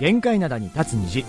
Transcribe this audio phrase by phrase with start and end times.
[0.00, 1.26] 限界灘に立つ虹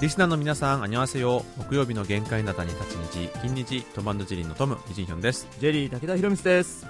[0.00, 1.44] リスナーの皆さん、あにわせよ。
[1.58, 5.46] 木曜日の限界なたに立つ日、金日、トマンドジリンのトム、イジンヒョンです。
[5.58, 6.86] ジェリー武田博光です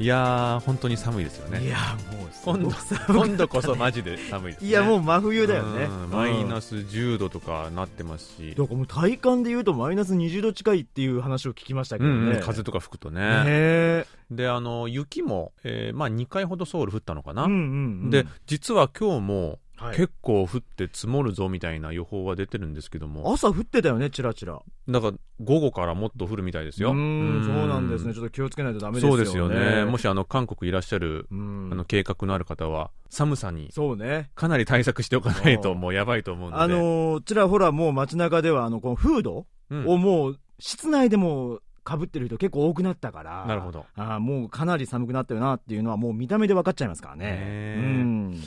[0.00, 1.62] いやー、本当に寒いですよね。
[1.62, 1.76] いや
[2.10, 2.70] もう今度、
[3.08, 4.68] 今度こそマジで寒いです、ね。
[4.68, 5.84] いやもう真冬だよね。
[5.84, 14.06] うんマイナス10度とかなってますし、だからもう体感で言うとマイナス20度近いっていう話を聞きましたけどね、うんうん、風とか吹くとね。
[14.30, 17.44] で、あの、雪も、えーまあ2回ほどソウル降ったのかな。
[17.44, 17.62] うんうんう
[18.06, 18.10] ん。
[18.10, 19.96] で、実は今日も、はい。
[19.96, 24.60] 結構降って積もるぞみたいな予報は出てるんですけども、朝降ってたよねチラチラ。
[24.88, 26.90] だから午後からもっと降るみたいですよ。
[26.90, 27.44] うーんうん。
[27.44, 28.14] そうなんですね。
[28.14, 29.16] ちょっと気をつけないとダメですよね。
[29.16, 29.84] そうですよね。
[29.84, 31.68] もしあの韓国いらっしゃる、うん。
[31.72, 34.30] あの計画のある方は寒さにそうね。
[34.34, 35.94] かなり対策しておかないとうんもう。
[35.94, 36.62] やばいと思うので。
[36.62, 39.88] あのーちらほらもう街中ではあのこのフードうん。
[39.88, 43.84] をもう室内でもかぶってる人結構多くなったからなるほど。
[43.96, 47.74] あーもうかなり寒くなったよなっていうのはもう見た目で分かっちゃいますからね。
[47.78, 48.42] うん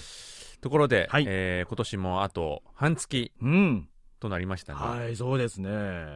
[0.66, 1.25] ところで、はい。
[1.27, 3.88] えー今年もあと半月うん。
[4.19, 5.69] となりましたが、はいそうですね。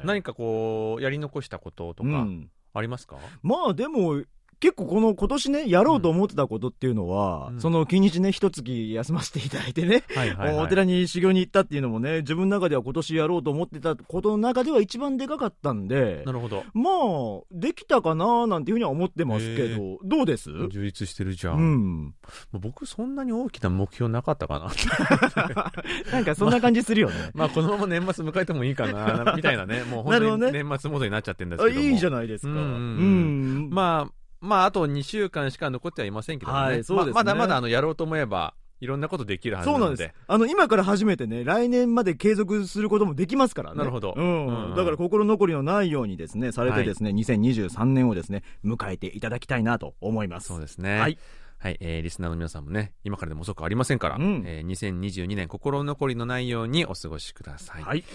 [0.04, 2.50] 何かこうやり残したこととかうん。
[2.74, 4.24] ありますか、まあでも
[4.60, 16.64] 結構この今年ねやろうと思ってたことっていうのは、うんその近日ね一月休ませていただいてね、はいはいはいお寺に修行に行ったっていうのもね自分の中では今年やろうと思ってたことの中では一番でかかったんでなるほど。
[16.74, 20.50] まあできたかななんていうふうには思ってますけど、どうです？
[20.70, 21.54] 充実してるじゃん。
[21.56, 22.14] うもん、
[22.54, 24.70] う僕そんなに大きな目標なかったかな。
[26.12, 27.32] なんかそんな感じするよね。
[27.34, 29.84] まあこのまま年末迎えてもいいかな、 みたいなね。
[29.84, 31.82] もう本当にね年末モードになっちゃってるんですけども。
[31.82, 32.52] あいいじゃないですか。
[32.52, 36.58] うんうんまあ、まあ、あと2週間しか残ってはいませんけどね。
[36.58, 39.84] はいそうですねままだまだあのやろうと思えば、いろんなことできるはずなので。
[39.84, 40.14] そうなんです。
[40.28, 43.78] あの、今から初めてね、来年まで継続することもできますからね。
[43.78, 44.48] なるほどうん。
[44.48, 50.48] うんうんだから心残りのないようにですね、されてですね、2023年をですね、迎えていただきたいなと思います。
[50.48, 51.00] そうですね。
[51.00, 51.18] はい。
[51.58, 57.84] はい、えー、リスナーの皆さんもね、今からでも遅くありませんから、うんえー、2022年心残りのないようにお過ごしください。
[57.84, 58.06] はい。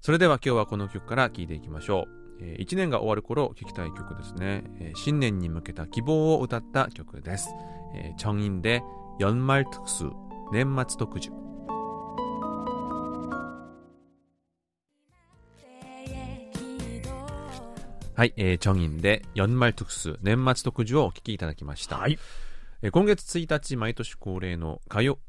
[0.00, 2.23] それでは今日はこの曲から聴いていきましょう。
[2.41, 7.49] えー、1年が終わる頃聴きたい曲ですね、えー、新年に向けた希望を歌った曲です。
[7.95, 8.81] えー、정인で
[9.19, 10.13] 연말특수
[10.51, 11.31] 年末特需。
[18.15, 21.99] はい、えー、チョンインで연말特殊年末特需をお聴きいただきました。
[21.99, 22.19] はい。
[22.81, 25.19] えー今月1日毎年恒例の歌謡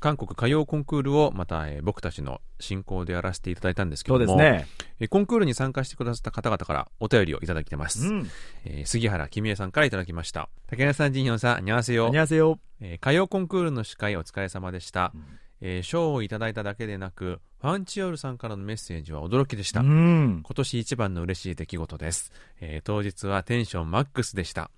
[0.00, 4.66] 韓国歌謡コンクールをまた、えー僕たちの進行でやらせていただいたんですけそども、うですね。
[4.98, 8.06] えーコンクールに参加してくださった方々からお便りをいただいてます。
[8.08, 8.30] うん。
[8.64, 10.48] えー杉原君江さんからいただきました。
[10.66, 12.18] 竹谷さん、ジンヒョンさん、にゃわせよあに。
[12.18, 12.58] ゃせよ。
[12.80, 15.12] えー歌謡コンクールの司会お疲れ様でした。
[15.14, 15.24] うん
[15.62, 19.80] えー賞をいただいただけでなく、ファンチオールさんからのメッセージは驚きでした。
[19.80, 20.40] うん。
[20.42, 22.32] 今年一番の嬉しい出来事です、
[22.62, 24.70] えー当日はテンションマックスでした。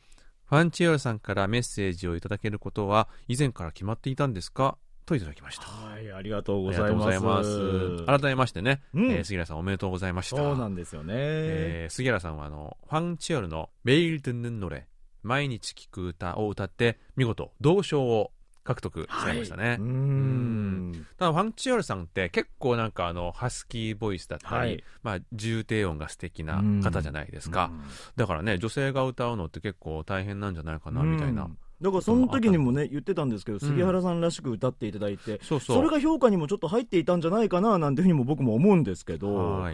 [0.47, 4.77] ファンチオールさんからメッセージをいただけることは以前から決まっていたんですか？
[5.05, 5.65] といただきました。
[5.65, 7.21] はい、ありがとうございます。
[7.21, 10.37] ます改めましてね、うん、えー、杉原さんおめでとうございました。
[10.37, 11.15] そうなんですよね。
[11.17, 14.87] えー、杉原さんはあの、ファンチオルのベイルトゥンヌンノレ、
[15.23, 18.33] 毎日聞く歌を歌って、見事、銅賞を
[18.65, 19.71] 獲得されましたね。
[19.71, 21.07] はい、うん。
[21.19, 27.73] ただ、ファンチオルさんって結構なんかあの、ハスキーボイスだったり、はい、まあ、重低音が素敵な方じゃないですか。
[28.17, 31.51] だからね、女性が歌うのって結構大変なんじゃないかな、みたいな。
[31.83, 39.65] だからその時にもね言ってたんですけど、杉原さんらしく歌っていただいて、それが評価にもちょっと入っていたんじゃないかななんていうふうにも僕も思うんですけど、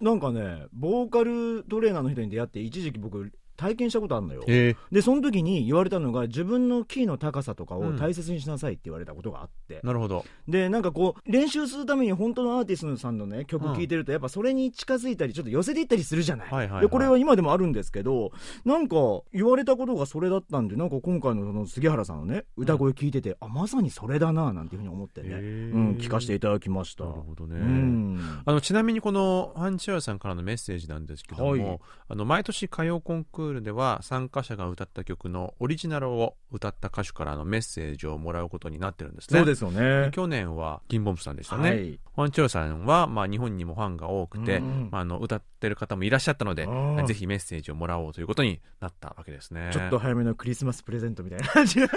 [0.00, 4.44] なんかねボーカルトレーナーの人に出会って一時期僕体験したことあるのよ。
[4.46, 4.70] え。
[4.70, 10.24] ーでその時に言われたのが自分のキーの高さとかを大切にしなさいって言われたことがあって、なるほど。
[10.48, 16.82] でなんかこう練習するために本当のアーティストさんのね曲聴いてるとやっぱそれに近づいたりちょっと寄せていったりするじゃない,、はいはいはい。
[16.82, 18.32] でこれは今でもあるんですけど
[18.64, 18.96] なんか
[19.32, 27.04] 言われたことがそれだったんでなんか今回のその杉原さんのね歌声聞いてて、あまさにそれだななんていうふうに思ってね、へーうん、聞かせていただきました。
[27.04, 28.42] なるほどね、うん。
[28.44, 31.80] あのちなみにこのファンチュアさんからのメッセージなんですけども、はい。
[32.08, 39.38] あの毎年歌謡コンクールでは参加者が歌った曲のオリジナルを歌った歌手からのメッセージをもらうことになってるんですね。
[39.38, 41.70] そうですよね去年はキンボムさんでしたね。
[41.70, 46.66] はいファンチュアさんは、まあ、日本にもファンが多くて、うんまあ、あの歌ってる方もいらっしゃったので
[47.06, 49.68] ぜひメッセージをもらおうということになったわけですね。
[49.70, 51.88] ちょっと早めのクリスマスプレゼントみたいな感じが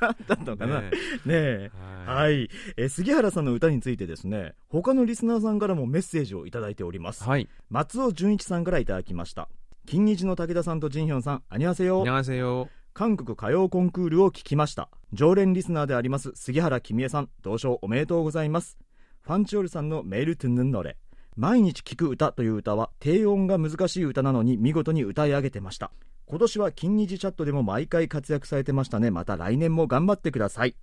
[0.00, 0.80] あったのかな。
[0.80, 0.90] ねね
[1.26, 1.70] え。
[2.06, 7.22] ははいい、えー杉原さんの歌についてですね、他のリスナーさんからもメッセージをいただいております。
[7.22, 7.48] はい。
[7.68, 9.48] 松尾純一さんからいただきました。
[9.85, 12.01] 金日の武田さんとジンヒョンさん、あにわせよ。
[12.01, 12.67] 안녕하세요。
[12.93, 14.89] 韓国歌謡コンクールを聞きました。
[15.13, 18.77] 常連リスナーであります杉原君江さん、同賞おめでとうございます。
[19.21, 20.97] ファンチオルさんのメールトゥンヌンノレ
[21.35, 25.89] 毎日聴く歌という歌は低音が難しい歌なのに見事に歌い上げてました
[26.27, 30.75] 今年は金日チャットでも毎回活躍されてましたねまた来年も頑張ってください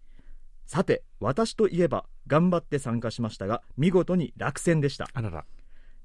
[0.67, 5.45] さて私といえば頑張って参加しましたが見事に落選でしたあらら。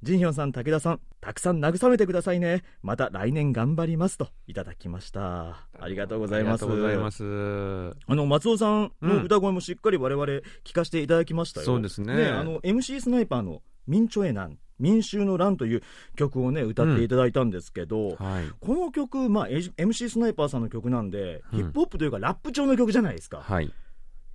[0.02, 2.64] ジンヒョンさん武田さんたくさん慰めてくださいね。
[2.82, 5.68] また来年頑張りますといただきました。
[5.78, 6.64] ありがとうございます。
[6.64, 7.96] ありがとうございます。
[8.06, 10.24] あの松尾さんの歌声もしっかり我々
[10.64, 12.26] 聞かせていただきましたよ、そうですね。
[12.26, 15.82] あの MC スナイパーの「民チョエナン」民衆の乱という
[16.16, 18.50] 曲をね歌っていただいたんですけど、はい。
[18.60, 21.58] この曲、まあ、MC スナイパーさんの曲なんで、うん。
[21.58, 23.72] ヒップホップというかラップ調の曲じゃないですか、はい。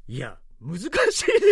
[0.08, 0.90] いや難しい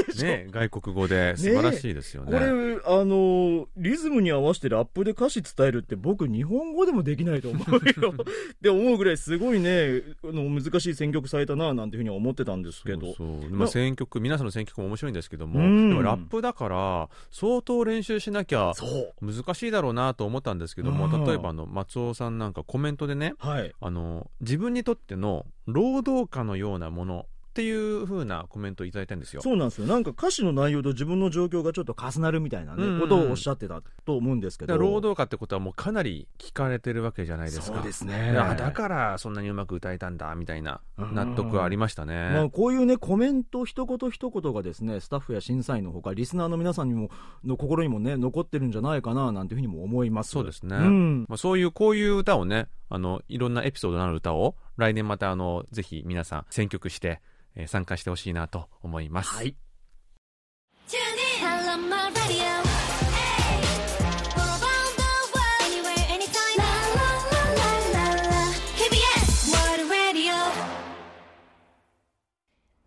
[0.07, 2.31] でしょ、ね、外国語で素晴らしいですよね。
[2.31, 2.47] これ、
[2.85, 8.13] あのリズムに合わせてラップで歌詞伝えるって僕日本語でもできないと思うよ。
[8.53, 13.01] って思うぐらいすごいねあの難しい選曲されたななんていうふうには思ってたんですけど。
[13.07, 13.49] そうそう。
[13.51, 15.89] まあ、選曲皆さんの選曲も面白いんですけども、うん。
[15.89, 18.73] でもラップだから相当練習しなきゃ
[19.21, 23.71] 難しいだろうなと思ったんですけども、うん例えばあの松尾さんなんかコメントでねはい。
[23.79, 27.25] あの自分にとっての労働家のようなもの
[27.55, 29.41] っていう風なコメントをいただいたんですよ。
[29.41, 29.87] そうなんですよ。
[29.87, 34.77] なんか歌詞の内容と自分の状況がちょっと重なるみたいなね、ことをおっしゃってたと思うんですけど。
[34.77, 37.77] 労働家ってことはもうかなり聞かれてるわけじゃないですか。
[37.77, 38.35] そうですね。
[38.37, 41.15] あだからそんなにうまく歌えたんだみたいなうん。
[41.15, 42.31] 納得はありましたね。
[42.33, 47.09] まあ、こういうねコメント一言一言がですねスタッフや審査員のほかリスナーの皆さんにも
[47.45, 50.31] の心にもね残ってるんじゃないかななんていうふうにも思います。
[50.31, 50.75] そうですね。
[50.75, 51.21] ん。
[51.29, 57.21] まあ、そういうこういう歌をねあのいろんなエピソードのある歌を来年またあのぜひ皆さん選曲して、
[57.55, 59.43] えー、参加してほしいなと思います。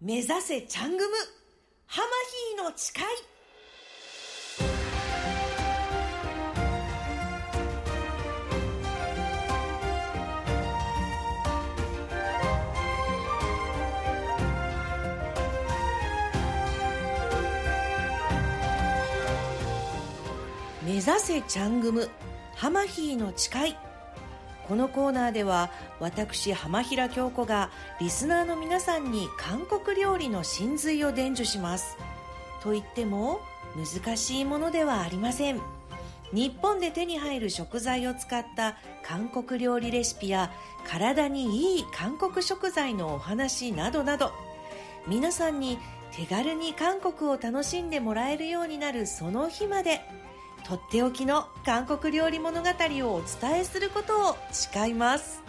[0.00, 1.16] 目指せチャングム。
[1.86, 2.06] ハマ
[2.56, 3.37] ヒーの誓い。
[20.88, 22.08] 目指せチャングム
[22.54, 23.76] ハマヒーの誓い。
[24.66, 25.70] このコーナーでは
[26.00, 27.70] 私浜平京子が
[28.00, 31.98] リスナーの皆さんに韓国料理の真髄を伝授します。
[32.62, 33.40] と言っても
[33.76, 35.60] 難しいものではありません。
[36.32, 40.50] 日本で手に入る食材を使った韓国料理レシピや
[40.86, 44.32] 体にいい韓国食材のお話などなど
[45.06, 45.78] 皆さんに
[46.12, 50.00] 手軽に韓国を楽しんでもらえるようになるその日まで。
[50.68, 55.42] とっておきの韓国料理物語をお伝えすることを誓います。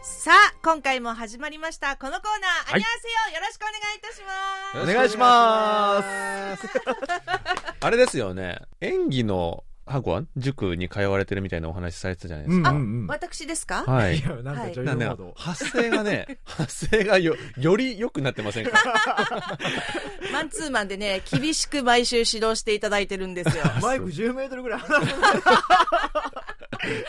[0.00, 1.96] さあ今回も始まりました。
[1.96, 2.74] このコーナー、はい。
[2.74, 3.40] あにゃせよ。
[3.40, 4.92] よろしくお願いいたします。
[4.92, 6.00] お願いしま
[7.80, 8.60] あれですよね。
[8.80, 12.68] 演技の 학원塾に通われてるみたいなお話されてたじゃないですか。
[12.68, 13.06] あ、うんうん。
[13.08, 14.18] 私ですか、はい。
[14.18, 14.22] い。
[14.22, 15.34] や、なんか女優モード。
[15.36, 18.78] 発声がね、 発声がよ、より良くなってませんか？
[20.32, 23.64] マンツーマンでね厳しく毎週指導していただいてるんですよ。
[23.82, 25.12] マイク10メートルぐらい離れて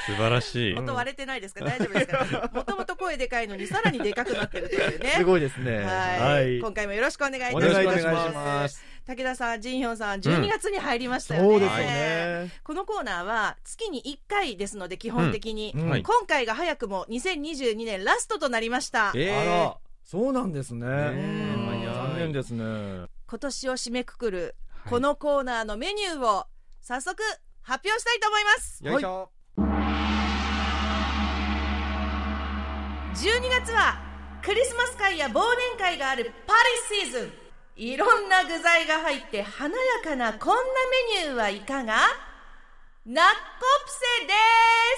[0.05, 0.75] 素晴らしい。
[0.75, 1.65] 音割れてないですか？
[1.65, 2.50] 大丈夫ですか？
[2.53, 5.12] もともと声でかいのにさらにでかくなってるというね。
[5.17, 5.79] すごいですね。
[5.83, 7.74] はい、今回もよろしくお願いいたしおます。
[7.74, 11.49] 願いいたします武田さん、ジンヒョンさん、12月に入りましたよね。
[11.49, 12.51] そうですよね。
[12.63, 15.73] このコーナーは月に1回ですので、基本的に。
[15.75, 19.11] うんはい今回が早くも2022年ラストとなりました。
[19.15, 20.85] えあら、そうなんですね。
[20.85, 23.07] ねえ残念ですね。
[23.27, 26.45] 今年を締めくくる、はいこのコーナーのメニューを
[26.79, 27.21] 早速
[27.63, 28.85] 発表したいと思います。
[28.85, 29.31] よいしょ。
[29.57, 29.63] 12
[33.49, 33.99] 月は
[34.43, 35.41] クリスマス会や忘年
[35.79, 36.55] 会があるパー
[36.89, 37.48] ティーシーズン。
[37.79, 40.62] いろんな具材が入って華やかなこんな
[41.15, 41.95] メニューはいかが？
[43.05, 43.31] ナッコ
[43.86, 44.33] プセで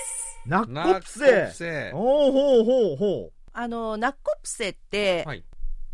[0.04, 0.40] す。
[0.48, 1.52] ナッコプナッコプセ。
[1.54, 5.44] セほうほうほうほあの、ナッコプセって、はい。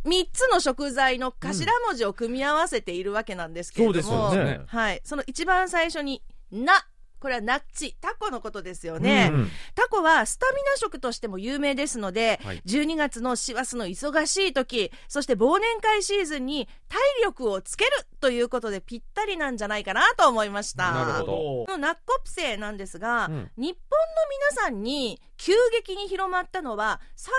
[0.06, 4.62] 3つの食材の頭文字を組み合わせているわけなんですけれども、そうですよね。
[4.68, 5.02] はい。
[5.04, 6.72] その一番最初に、な、
[7.20, 9.30] これはナッチ、タコのことですよね。
[9.34, 20.92] うんタコはスタミナ食としても有名ですので、はい12月の師走の忙しい時、そして忘年会シーズンに体力をつけるということでぴったりなんじゃないかなと思いました。
[20.92, 27.30] なるほどこのナッコプセなんですが、うん日本の皆さんに急激に広まったのは3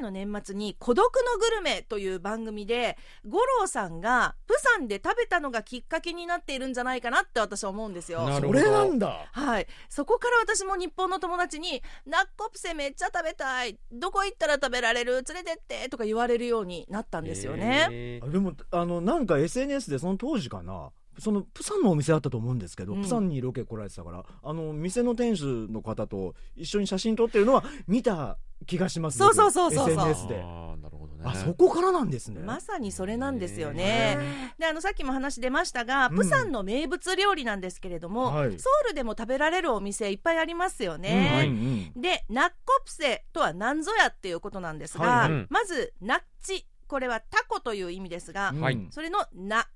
[0.00, 8.20] の年末に「孤独のグルメ」という番組で五郎さんがプサンで食べたのがきっかけになっているんじゃないかなって私は思うんですよ。
[8.20, 8.60] そなるほど。
[8.60, 9.28] れなんだ。
[9.32, 15.12] はい、そこから私も日本の友達に「ナッコプセめっちゃ食べたいどこ行ったら食べられる？
[15.14, 18.20] 連れてって」とか言われるようになったんですよね。
[18.22, 23.02] でもあのなんか SNS でその当時かなそのプサンのお店だったと思うんですけど、うん。
[23.02, 30.10] プサンにロケ来られてたからあの店の店主の方と一緒に写真撮ってるのは見た気がしますそうそうそうそうそう。
[30.10, 30.42] SNS で。
[30.42, 31.22] あーなるほどね。
[31.24, 32.40] あそこからなんですね。
[32.40, 34.18] まさにそれなんですよね。
[34.58, 36.16] であのさっきも話出ましたが、うん。
[36.16, 38.58] プサンの名物料理なんですけれども、はい。
[38.58, 41.92] ソウルでも食べられるお店いっぱいありますようんね。
[41.96, 45.32] うんでナッコプセとは何ぞやっていうことなんですが、はい。
[45.32, 46.66] はいまずナッチ。
[46.88, 48.60] これはタコという意味ですが、うん。
[48.60, 48.86] はい。
[48.90, 49.68] それのナ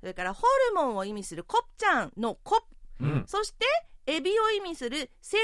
[0.00, 2.62] それからホルモンを意味するコプチャンのコ
[2.98, 3.04] プ。
[3.04, 3.24] うん。
[3.26, 3.66] そして
[4.06, 5.36] エビを意味するセ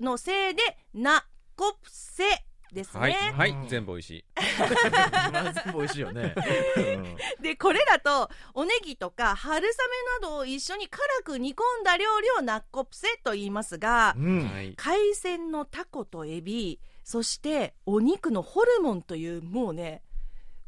[0.00, 0.62] ウのせいで
[0.94, 1.24] ナ
[1.56, 2.24] コプセ
[2.72, 3.00] ですね。
[3.00, 3.50] はい、はい。
[3.50, 3.68] うん。
[3.68, 4.24] 全部美味しい。
[5.32, 6.34] ま あ全部美味しいよね、
[7.40, 9.66] でこれらとおネギとか春
[10.20, 14.48] 雨などを一緒に辛く煮込んだ料理をナッコプセと言いますが、うんうん。
[14.48, 14.74] はい。
[14.76, 20.02] 海鮮のタコとエビそしてお肉のホルモンというもうね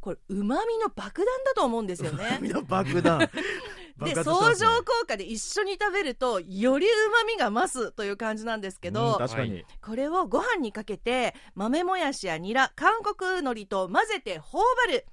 [0.04, 2.38] これうまみの爆弾だと思うんですよね。
[2.42, 3.20] みんな爆弾。
[4.04, 15.06] で相乗効果で一緒に食べるとよりうまみが増すという感じなんですけど、うんこれをご飯にかけて豆もやしやニラ韓国海苔と混ぜて頬張る。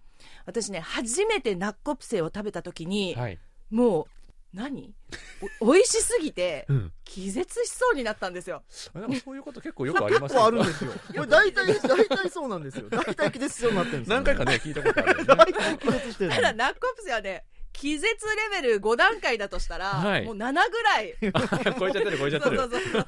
[0.46, 4.06] 私ね初めてナッコプセを食べた時に、はい、もう
[4.54, 4.94] 何？
[5.60, 8.64] お美味しすぎてうん、気絶しそうになったんですよ。
[8.94, 10.92] なんかそういうこと結構よくあります結構あるんですよ。
[11.16, 12.90] これ大体大体そうなんですよ。
[12.90, 15.26] 大体気絶しそうになってるんですよ何回かね聞いたことあるよね。
[15.36, 20.26] 大体気絶してるただナッコプセはね気絶レベル5段階だとしたら、はい。
[20.26, 21.16] もう7ぐらい。
[21.80, 22.58] 超えちゃってる超えちゃってる。
[22.58, 23.06] そうそうそう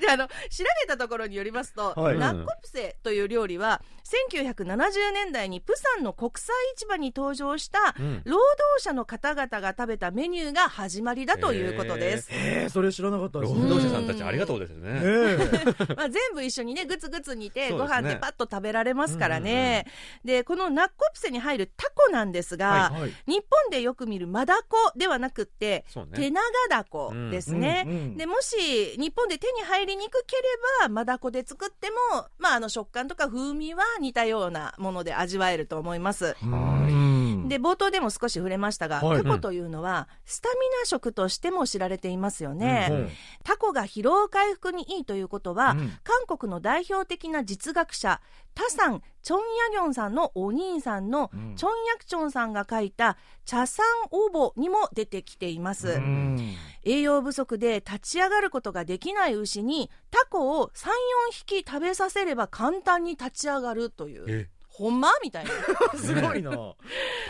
[0.00, 0.34] であの調
[0.82, 2.18] べたところによりますと、はい。
[2.18, 8.22] ナッコプセという料理は1970年代にプサンの国際市場に登場したうん。
[8.24, 13.54] 労働者の方々が食べたメニューが始まりだということです、えー、それ知らなかったです。
[13.54, 14.70] 労働者さんたちありがとうです。
[14.70, 15.38] よね、え
[15.96, 19.86] まあ、全部一緒にねグツグツ煮て、ご飯でパッと食べられますからね、
[20.24, 23.12] でこのナッコプセに入るタコなんですが、はい。
[23.26, 26.04] 日本でよく見るマダコではなくって、ね。
[26.14, 27.92] 手長ダコですね、うん。
[27.92, 30.42] うんでもし日本で手に入りにくけれ
[30.82, 36.36] ばマダコで作っても、まあ、あの食感とか風味は似たようなもので味わえると思います。
[36.42, 39.22] うんで冒頭でも少し触れましたが、はい。
[39.22, 43.10] タコというのはスタミナ食としても知られていますよね、うん。
[43.44, 45.92] タコが疲労回復にいいということは、うん。
[46.04, 48.20] 韓国の代表的な実学者
[48.54, 49.38] タさんチョン・
[49.74, 51.56] ヤギョンさんのお兄さんのうん。
[51.56, 56.54] チョン・ヤクチョンさんが書いた「茶産オボ」にも出てきています、うん。
[56.84, 60.90] 栄養不足で立ち上がることができない牛にタコを34
[61.30, 64.24] 匹食べさせれば簡単に立ち上がるという。
[64.28, 64.48] え
[64.78, 65.08] ほんま？
[65.22, 65.50] みたいな。
[65.98, 66.52] すごいな。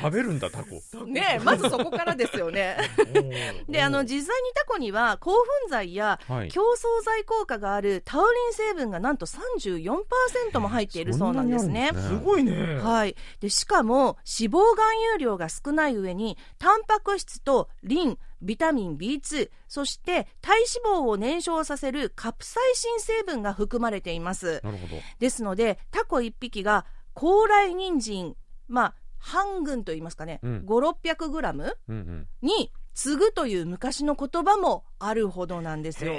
[0.01, 0.81] 食べるんだタコ。
[1.07, 2.77] ねえまずそこからですよね。
[3.69, 6.49] であの実際にタコには興奮剤やはい。
[6.49, 11.91] 競争剤効果があるタウリン成分がなんと34%も入っているそうなんですね。
[11.93, 12.77] そんなにあるんすごいね。
[12.77, 24.61] はい、でしかも脂肪含有量が少ない上にタンパク質とリンビタミン B2 そして体脂肪を燃焼させるカプサイシン成分が含まれています。
[24.63, 24.97] なるほど。
[25.19, 26.87] ですのでタコ1匹が
[27.19, 28.37] 高麗人参
[28.69, 30.65] まあ半群と言いますかね、うん。
[30.67, 32.27] 5600グラムうんうん。
[32.41, 36.13] に次ぐという昔の言葉もあるほどなんですよ。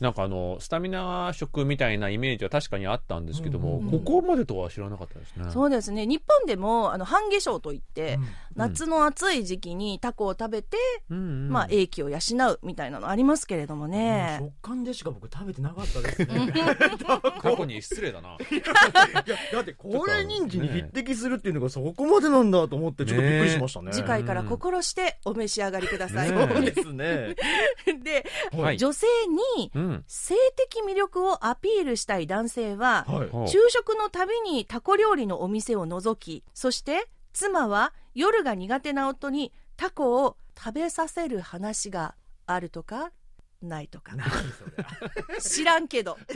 [0.00, 3.90] なんかあのスタミナ食みたいなイメージは確かにあったんですけども、うん。
[3.90, 5.50] ここまでとは知らなかったですね。
[5.50, 6.06] そうですね。
[6.06, 8.26] 日本でもあの半夏生といって、うん
[8.56, 10.76] 夏の暑い時期にタコを食べて、
[11.10, 11.48] うんうん。
[11.50, 14.38] まあ、英気を養うみたいなのありますけれどもね。
[14.40, 16.52] 食感でしか僕食べてなかったですね。
[17.40, 18.36] 過去に失礼だな。
[18.50, 23.92] いやだって高麗人参に匹敵するっていうのがそこまでなんだと思ってちょっとびっくりしましたね。
[23.92, 26.30] 次回から心してお召し上がりください。
[26.30, 27.36] ねそうですね。
[28.02, 28.78] で、はい。
[28.78, 29.06] 女性
[29.56, 30.04] にうん。
[30.06, 33.48] 性的魅力をアピールしたい男性は、はい。
[33.48, 42.14] 昼食のたびにタコ料理のお店を覗き、そして妻は夜が苦手な夫にタコを食べさせる話が
[42.46, 43.12] あるとか？
[43.62, 44.34] ないとか何そ
[45.32, 45.40] れ。
[45.40, 46.18] 知らんけど。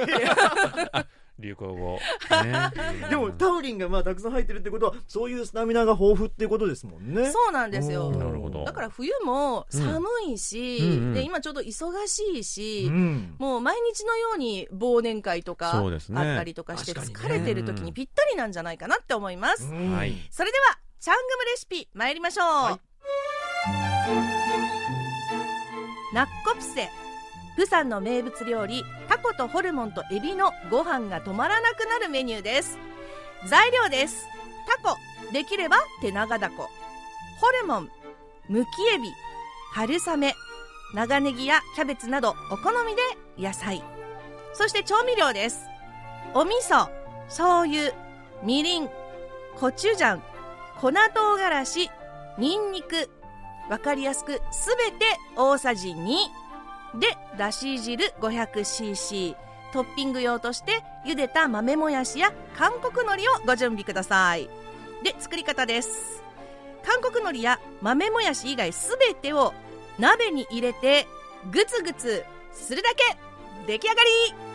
[1.39, 1.99] 流行語。
[2.45, 2.73] ね。
[3.09, 7.31] でもタウリンがまあたくさん入ってるってことはそういうスタミナが豊富っていうことですもんね。
[7.31, 8.09] そうなんですよ。
[8.09, 8.19] おー。
[8.19, 8.65] なるほど。
[8.65, 10.87] だから冬も寒いし、うん。
[10.87, 10.93] うん。
[10.93, 11.15] うん。
[11.15, 13.37] で今ちょっと忙しいし、うん。
[13.39, 16.21] もう毎日のように忘年会とかそうですね。
[16.21, 19.93] あったりとかして疲れてる時にぴったりなんじゃないかなって思います、うん。
[19.93, 20.15] はい。
[20.31, 22.81] それではチャングムレシピ参りましょう、はい。
[26.15, 26.91] ナッコプセ。
[27.57, 32.77] プサンの名物料理タコとホルモンとエビのご飯が止まらなくなるメニューです。
[33.47, 34.27] 材料です。
[34.69, 34.99] タコ
[35.33, 36.65] できれば手長ダコ。
[36.65, 36.71] ホ
[37.63, 37.91] ルモン
[38.51, 39.11] むきエビ。
[39.73, 40.35] 春雨。
[40.93, 43.03] 長ネギやキャベツなどお好みで
[43.39, 43.83] 野菜。
[44.53, 45.65] そして調味料です。
[46.35, 46.91] お味噌
[47.29, 47.91] 醤油
[48.43, 48.91] みりん
[49.59, 50.23] コチュジャン
[50.81, 51.91] 粉唐辛子
[52.39, 53.11] にんにく
[53.69, 55.05] わかりやすくすべて
[55.37, 59.37] 大さじ2でだし汁 500cc
[59.73, 64.49] トッピング用として茹でた豆もやしや韓国海苔をご準備ください。
[65.05, 66.23] で作り方です。
[66.83, 69.55] 韓国海苔や豆もやし以外すべてを
[69.99, 71.07] 鍋に入れて
[71.53, 73.17] グツグツするだけ。
[73.67, 74.50] 出来上がり。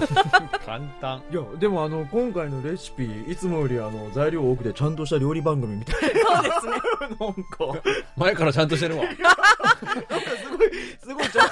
[0.64, 1.22] 簡単。
[1.30, 6.14] いやでもあの今回のレシピいつもよりあの材料多くてちゃんとした料理番組みたいそうで
[6.60, 6.72] すね。
[7.18, 7.82] な なんか。
[8.16, 9.04] 前からちゃんとしてるわ。
[9.12, 10.70] すごい
[11.00, 11.48] すごいちゃん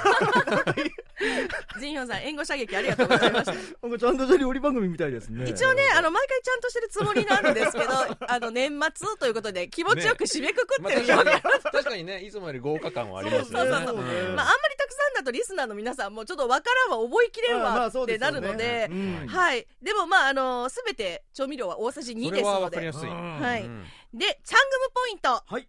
[1.78, 3.52] ジンヒョンさん援護射撃ありがとうございました。
[3.82, 5.48] なんかちゃんとした料理番組みたいですね。
[5.48, 7.84] 一応ねあの毎回ちゃんとしてるつもりなんですけど
[8.26, 13.70] あの年末ということで気持ちよく締めくくまあってるように確かに確かにねいつもより豪華感はありますよね。
[13.70, 14.04] そうそうそうそう。
[14.04, 14.36] ねん。
[14.36, 19.26] まあ、あんまりたくさんだとリスナーの皆さんもちょっとわからんわ覚えきれんまあまわってなるので、うん。
[19.28, 19.66] はい。
[19.82, 22.54] でもまああのすべて調味料は大さじ2それですので。
[22.54, 23.08] はわかりやすい。
[23.08, 23.84] うんはいうん。
[24.14, 25.42] でチャングムポイント。
[25.46, 25.68] はい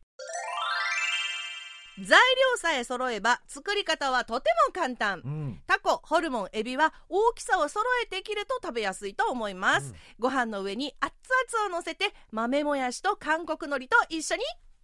[2.00, 5.22] 材料さえ揃えば作り方はとても簡単。
[5.24, 5.62] うん。
[5.68, 9.96] タコホルモンエビは大きさを揃えて切ると食べやすいと思います、うん。
[10.20, 14.44] ご飯の上に熱々を乗せて豆もやしと韓国海苔と一緒に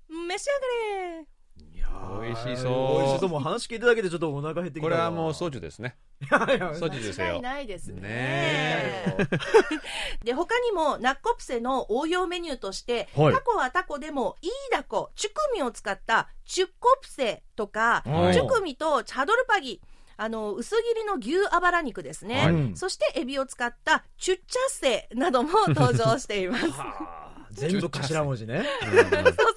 [0.09, 1.36] 召し上がれ
[2.21, 3.01] 美味しそう。
[3.01, 3.29] 美味しそう。
[3.29, 5.95] もう話聞いただけでちょっとお腹減ってきたこれはもうソジュですね。
[6.21, 6.27] ソ
[6.89, 7.27] ジュですよ。
[7.27, 9.17] 間違いないですねね
[10.23, 13.33] で他にもナッコプセの応用メニューとして、はい。
[13.33, 18.33] タコはタコでもイーダコチュクミを使ったチュッコプセとか、はい。
[18.33, 19.81] チュクミとチャドルパギ
[20.17, 26.71] あの薄切りの牛あばら肉ですね、はいそしてエビを使ったチュッチャッセなども登場しています。
[26.71, 27.26] はあ
[27.57, 28.65] 全部頭文字ね。
[28.83, 28.93] そう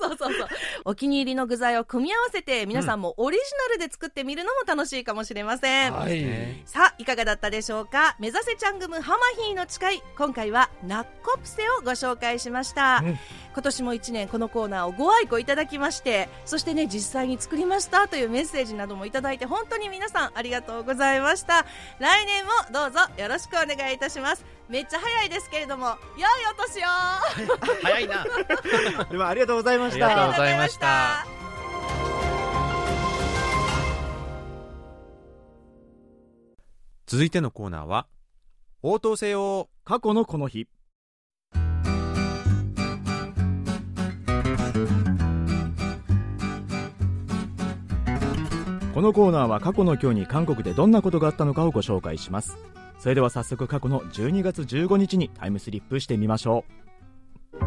[0.01, 0.49] そうそうそう。
[0.85, 6.63] お気に入りの具材を組み合わせて皆さんもオリジナルで作ってみるのも楽しいかもしれません、はい。
[6.65, 8.17] さあいかがだったでしょうか？
[8.19, 13.19] 目指せチャングムハマヒーの誓い今回はナッコプセをご紹介しました、うん。
[13.53, 21.67] 今年も1年このコーナーをご愛顧いただきましてそしてね実際に作りましたというメッセージなどもいただいて本当に皆さんありがとうございました。
[21.99, 26.87] 来年もどうぞよろしくお願いいたしますめっちゃ早いですけれども良いお年を。
[27.83, 28.25] 早いな。
[29.11, 31.27] ではありがとうございましありがとうたございました。
[37.07, 38.07] 続いてのコーナーは
[38.83, 39.69] 応答せよ。
[39.85, 40.69] 過去のこの日
[49.01, 52.59] このコーナーは過去の今日に韓国でどんなことがあったのかをご紹介します。
[52.99, 57.61] それでは早速過去の12月15日にタイムスリップしてみましょう。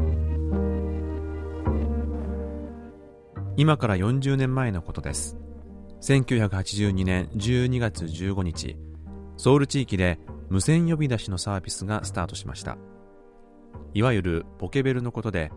[3.57, 5.35] 今から40年前のことです。
[6.01, 8.77] 1982年12月15日
[9.35, 10.19] ソウル地域で
[10.51, 12.77] 無線呼び出しのサービスがスタートしました。
[13.95, 15.51] いわゆるポケベルのことで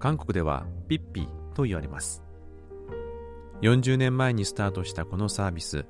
[0.00, 2.24] 韓国ではピッピと言われます。
[3.62, 5.84] 40年前にスタートしたこのサービス。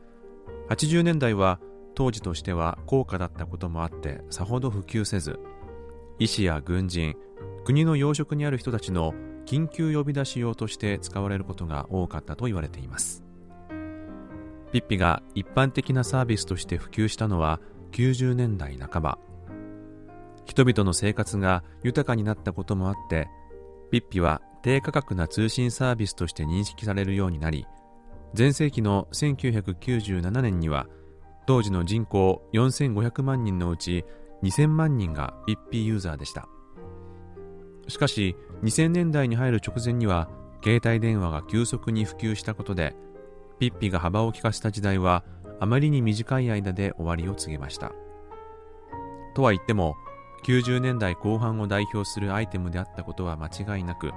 [0.68, 1.60] 80年代は
[1.94, 5.38] 当時としては高価だったこともあってさほど普及せず
[6.18, 7.16] 医師や軍人
[7.64, 9.12] 国の要職にある人たちの
[9.46, 13.24] 緊急呼び出し用として使われることが多かったと言われています。
[14.72, 17.60] ピッピが一般的なサービスとして普及したのは
[17.92, 19.18] 90年代半ば。
[20.44, 23.28] 人々の生活が豊かになったこともあって
[23.90, 27.66] ピッピは低価格な通信サービスとして認識されるようになり
[28.36, 30.86] 前世紀の1997年には
[31.46, 34.04] 当時の人口4500万人のうち
[34.42, 36.48] 2000万人がピッピユーザーでした。
[37.88, 40.28] しかし2000年代に入る直前には
[40.62, 42.94] 携帯電話が急速に普及したことで
[43.58, 45.24] ピッピが幅を利かした時代は
[45.58, 47.92] あまりに短い間で終わりを告げました。
[49.34, 49.96] とは言っても
[50.44, 54.12] 90年代後半を代表するアイテムであったことは間違いなく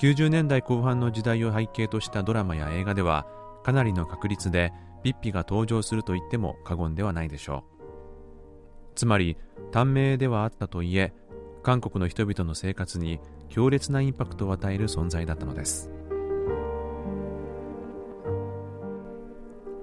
[0.00, 3.26] 90年代後半の時代を背景としたドラマや映画では
[3.62, 7.82] かなりの確率でピッピが登場すると言っても過言ではないでしょう。
[8.94, 9.36] つまり
[9.72, 11.12] 短命ではあったといえ
[11.62, 15.90] 韓国の人々の生活に強烈なインパクトを与える存在だったのです。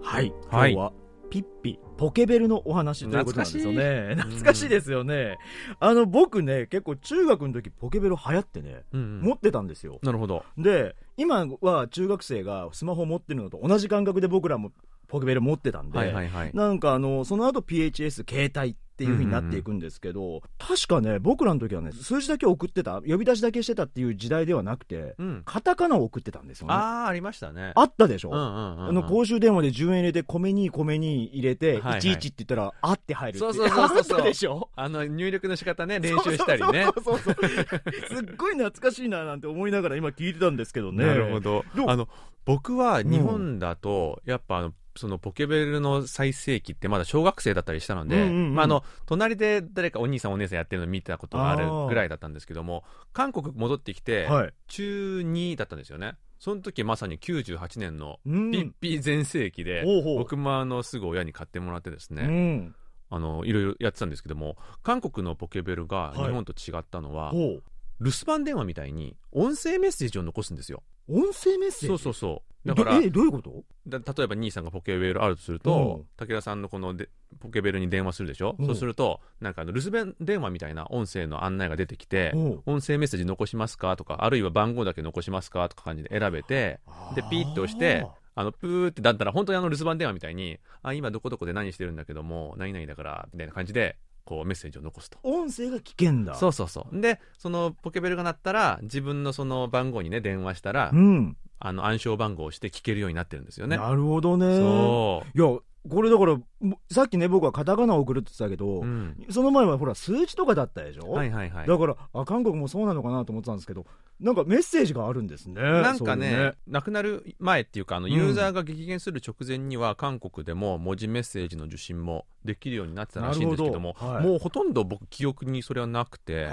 [0.01, 0.71] うはい今はい。
[0.71, 0.93] 日は
[1.29, 4.15] ピッピポケベルのお話ということなんですよね。
[4.15, 4.17] 懐かしい。
[4.21, 5.37] 懐かしいですよね。
[5.79, 9.99] あの僕ね結構中学の時ポケベル流行ってねうん持ってたんですよ。
[10.03, 10.43] なるほど。
[10.57, 14.71] で今は中学生がスマホ持ってるのと同じ感覚で僕らも
[15.07, 16.51] ポケベル持ってたんで、はいはいはい。
[16.53, 25.43] なんかあの、その後 PHS 携帯っていう風になっていくんですけど、確かね、僕らの時はね、数字だけ送ってた、呼び出しだけしてたっていう時代ではなくて、うん。
[25.45, 26.73] カタカナを送ってたんですよね。
[26.73, 27.73] ああ、ありましたね。
[27.75, 28.89] あったでしょ、うんうんうんうん。
[28.89, 34.69] あの公衆電話で10円入れて、米に米に入れて、はいはい11って言ったら、あって入るっていそうそうそうそうあったでしょ？
[34.75, 36.85] あの、入力の仕方ね、練習したりね。
[36.85, 37.49] そうそうそうそう。
[37.49, 41.05] すっごい懐かしいななんて思いながら今聞いてたんですけどね。
[41.05, 41.63] なるほど。
[41.85, 42.09] あの、
[42.45, 52.83] 僕は日本だと、やっぱあの、そのポケベルの最盛期ってまだ小学生だったりしたので、うんうんうんまあ、あの、隣で誰かお兄さんお姉さんやってるの見たことがあるぐらいだったんですけども、
[53.13, 54.53] 韓国戻ってきて、はい。
[54.67, 56.15] 中2だったんですよね。
[56.39, 62.75] その時まさに98年のうんピッピ全盛期で、ほうほう僕もあの、すぐ親に買ってもらってですね、うん。
[63.09, 67.63] あの、いろいろやってたんですけども、韓国のポケベルがはい日本と違ったのは、ほう。
[67.99, 70.83] 留守番電話みたいに音声メッセージを残すんですよ。
[71.09, 71.87] 音声メッセージ？
[71.87, 72.67] そうそうそう。
[72.67, 73.63] だからど、え、どういうこと？
[73.87, 77.07] だ例えば兄さんがポケベルあるとするうとん、武田さんのこので
[77.39, 78.65] ポケベルに電話するでしょ、うん。
[78.65, 83.95] そうすると、なんかあの留守電話みたいな音声の案内が出てきて、ほう音声メッセージ残しますか？
[83.95, 85.69] とか、あるいは番号だけ残しますか？
[85.69, 86.79] とか感じで選べて、
[87.15, 95.17] で、ピーッと押して、あの、プーってだったら、本当にあの留守番電話みたいに、あ、今どこどこで何してるんだけども、何々だから、みたいな感じで、こうメッセージを残すと。
[95.23, 96.35] 音声が聞けんだ。
[96.35, 97.01] そうそうそう。
[97.01, 101.37] で、そのポケベルが鳴ったら、自分のその番号にね、電話したら、うん。
[101.59, 103.77] あの暗証番号をして聞けるようになってるんですよね。
[103.77, 104.57] なるほどね。
[104.57, 105.37] そう。
[105.37, 105.59] いや、
[105.89, 109.25] これだから、もさっきね、僕はカタカナを送るって言ってたけど、うん。
[109.29, 111.11] その前はほら、数字とかだったでしょ？
[111.11, 111.67] はいはいはい。
[111.67, 113.85] だから、あ、韓国もそうなのかなと思ってたんですけど、
[114.19, 115.61] なんかメッセージがあるんですね。
[115.61, 126.49] なんかそういうね、亡くなる前っていうか、あの、うんユーザーが激減する直前には、韓国でも文字メッセージの受信もできるようになってたらしいんですけども、どはいもうほとんど僕、記憶にそれはなくて、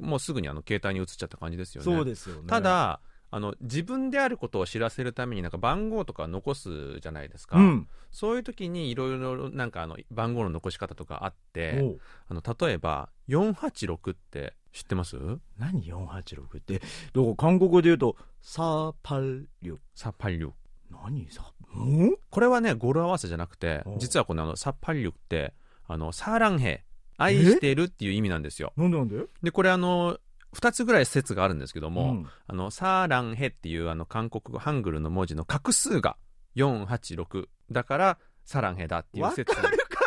[0.00, 1.84] もうすぐにあの、携帯に移っちゃった感じですよね。
[1.84, 2.42] そうですよね。
[2.46, 7.58] た、だ、あの、自分であることを知らせるためになんか番号とか残すじゃないですか。
[7.58, 7.88] うん。
[8.12, 11.96] そういう時にいろいろなんかあの、番号の残し方とかあって、
[12.28, 15.16] あの、例えば、486って知ってます？
[15.58, 19.78] 何486って、だから韓国で言うと、サーパルリュ。
[19.94, 20.52] サッパリュ。
[20.90, 21.28] 何？
[21.30, 21.42] さ、
[21.76, 22.12] ん？
[22.30, 25.52] これはね、語呂合わせじゃなくてお、実はこのあの、サッパリュって、
[25.88, 26.84] あの、サーランヘ、
[27.18, 28.72] 愛してるっていう意味なんですよ。
[28.76, 29.24] なんでなんで？
[29.42, 30.18] で、これあの、
[30.52, 36.16] 二つぐらい説があるんですけども、んあの、サーランヘっていうあの、韓国語、ハングルの文字の画数が
[36.56, 39.56] 486だから、サランヘだっていうわかる説。
[39.56, 39.62] か、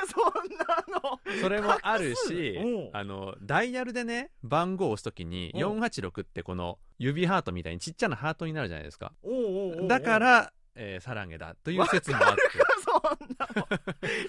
[0.08, 1.20] そんなの。
[1.42, 2.58] それもあるし
[2.94, 9.14] あの、ダイヤルでね、番号を押すときに、うん486ってこの指ハートみたいにちっちゃなハートになるじゃないですか。
[9.88, 12.42] だか、ら、えーサランヘだという説もあって。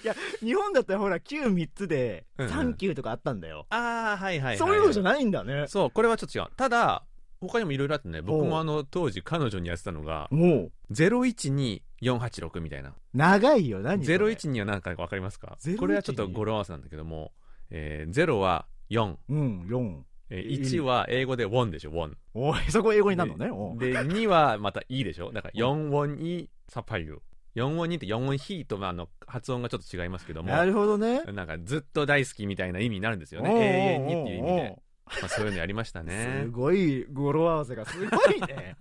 [0.03, 3.65] いや、日本だったらほら、9、3つで、うんうんサンキューとかあったんだよ。
[3.69, 4.57] ああ、はいはいはい。
[4.57, 5.65] そういうのじゃないんだね。
[5.67, 6.45] そう、これはちょっと違う。
[6.57, 7.03] ただ、
[7.39, 12.93] 他にもいろいろあってね、僕もあの、当時彼女にやってたのが、もう、012486みたいな。
[13.13, 17.31] 長いよ、何それ01には何かわかりますか？01これはちょっと語呂合わせなんだけども、
[17.69, 20.01] えー、0は4、うん、4。
[20.29, 22.13] えー、1は英語で1でしょ、1。
[22.33, 23.85] おい、そこ英語になるのね。
[23.85, 25.31] で、2はまた E でしょ？
[25.31, 27.21] だから4音にサパイル。
[27.55, 31.23] 4音にって4音ヒーと、まあ、あの、発音がちょっと違いますけども、なるほどね。
[31.33, 33.49] なんかずっと大好きみたいな意味になるんですよね。
[33.51, 34.77] 永遠にっていう意味で。
[35.21, 36.51] まあ、そういうのやりましたねす。
[36.51, 38.77] ごい語呂合わせがすごいね。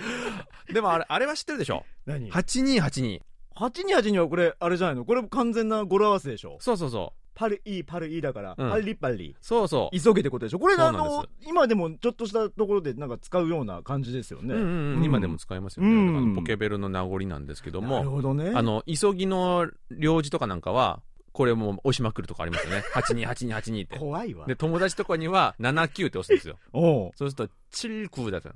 [0.72, 1.84] でもあれ、あれは知ってるでしょ？
[2.06, 3.20] 何 ?8282。
[3.56, 5.04] ?828 はこれ、あれじゃないの？
[5.04, 6.56] これ完全な語呂合わせでしょ？
[6.60, 7.25] そうそうそう。
[7.36, 9.36] パルイー、パルイーだから、うんパリパリ。
[9.42, 9.96] そうそう。
[10.00, 10.58] 急げってことでしょ？
[10.58, 14.54] これあそうなんですの、今でもちょっとしたところでなんか使うような感じですよね。
[14.54, 15.90] うんうんうん、今でも使えますよね。
[15.90, 18.52] うんだからポケベルの名残なんですけどなるも、ほどね。
[18.54, 22.82] あの、急ぎの領事とかなんかは、これもう押しまくるとかありますよね。
[22.94, 23.98] 828282って。
[23.98, 24.46] 怖いわ。
[24.46, 26.56] で、友達とかには79って押すんですよ。
[26.72, 28.50] おうそうすると、チルクーだった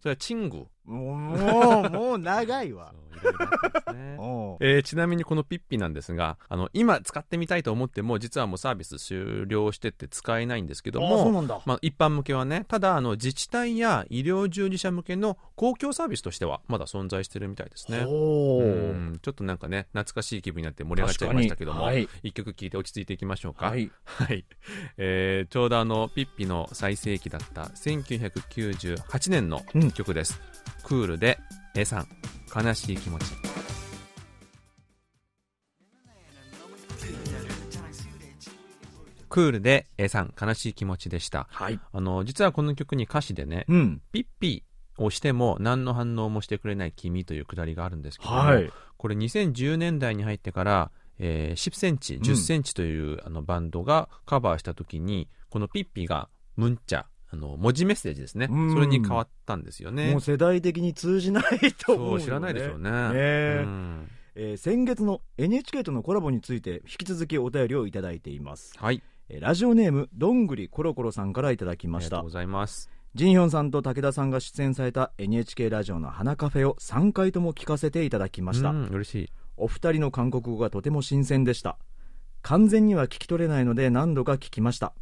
[0.00, 0.66] それはチング。
[0.84, 1.14] も
[1.84, 2.92] う、もう、長いわ。
[4.60, 11.08] えーちなみにこのピッピなんですが、あの、今使ってみたいと思っても、実はもうサービス終了してて使えないんですけども。
[11.66, 18.04] まあ、一般向けはね、ただ、あの、自治体や医療従事者向けの公共サービスとしては、まだ存在してるみたいですね。
[18.06, 21.90] おうーんちょっとなんかね、懐かしい気分になって盛り上がっちゃいましたけども、
[22.22, 23.66] 一曲聴いて落ち着いていきましょうか。
[23.66, 23.90] はい。
[24.04, 24.44] はい。
[24.98, 27.70] えーちょうどあの、ピッピの最盛期だった
[28.70, 30.40] 1998年のうん曲です。
[30.82, 31.38] クールで、
[31.74, 32.08] A さん、
[32.54, 33.24] 悲しい気持ち。
[39.28, 41.46] クールで A さん、悲しい気持ちでした。
[41.50, 41.78] はい。
[41.92, 44.02] あの、実はこの曲に歌詞でね、うん。
[44.12, 44.64] ピッピ
[44.98, 48.70] をしても何の反応もしてくれない君というくだりがあるんですけども、はい。
[48.96, 58.48] これ2010年代に入ってから、えー10センチ、10センチという、あのバンドがカバーした時に、このピッピがムンチャ、あの文字メッセージですね。
[58.50, 58.72] うん。
[58.72, 60.12] それに変わったんですよね。
[60.12, 60.20] もう。
[60.20, 62.20] 世代的に通じないと思うよね。
[62.20, 62.90] そう、知らないでしょうね。
[62.90, 63.62] ねえ。
[63.64, 64.10] うん。
[64.36, 69.02] えー先月の NHK とのコラボについて引き続きお便りをいただいています、はい。
[69.28, 72.18] えーラジオネームどんぐりコロコロさんからいただきました。
[72.18, 72.90] ありがとうございます。
[73.14, 79.32] ジンヒョンさんと武田さんが出演された NHK ラジオの花カフェを3回とも聞かせていただきました、うん嬉しい。
[79.56, 81.78] お二人の韓国語がとても新鮮でした。
[82.46, 84.92] 完全には聞き取れないので何度か聞きました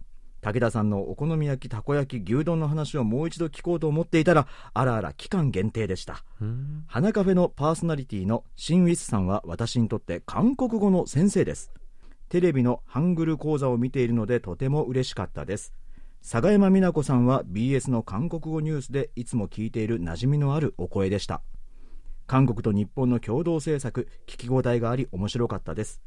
[0.44, 6.22] 武田さんのお好み焼きたこ焼き牛丼の話をもう一度聞こうと思っていたらあらあら期間限定でした。
[6.42, 6.84] うん。
[6.86, 11.72] 花カフェのパーソナリティのシン・ウィスさんは私にとって韓国語の先生です。
[12.28, 15.72] テレビのハングル講座を見ているのでとても嬉しかったです。
[16.20, 21.40] 佐賀山美奈子さんは BS の韓国語ニュースでいつも聞いている馴染みのあるお声でした。
[22.26, 26.00] 韓国と日本の共同制作聞き応えがあり面白かったです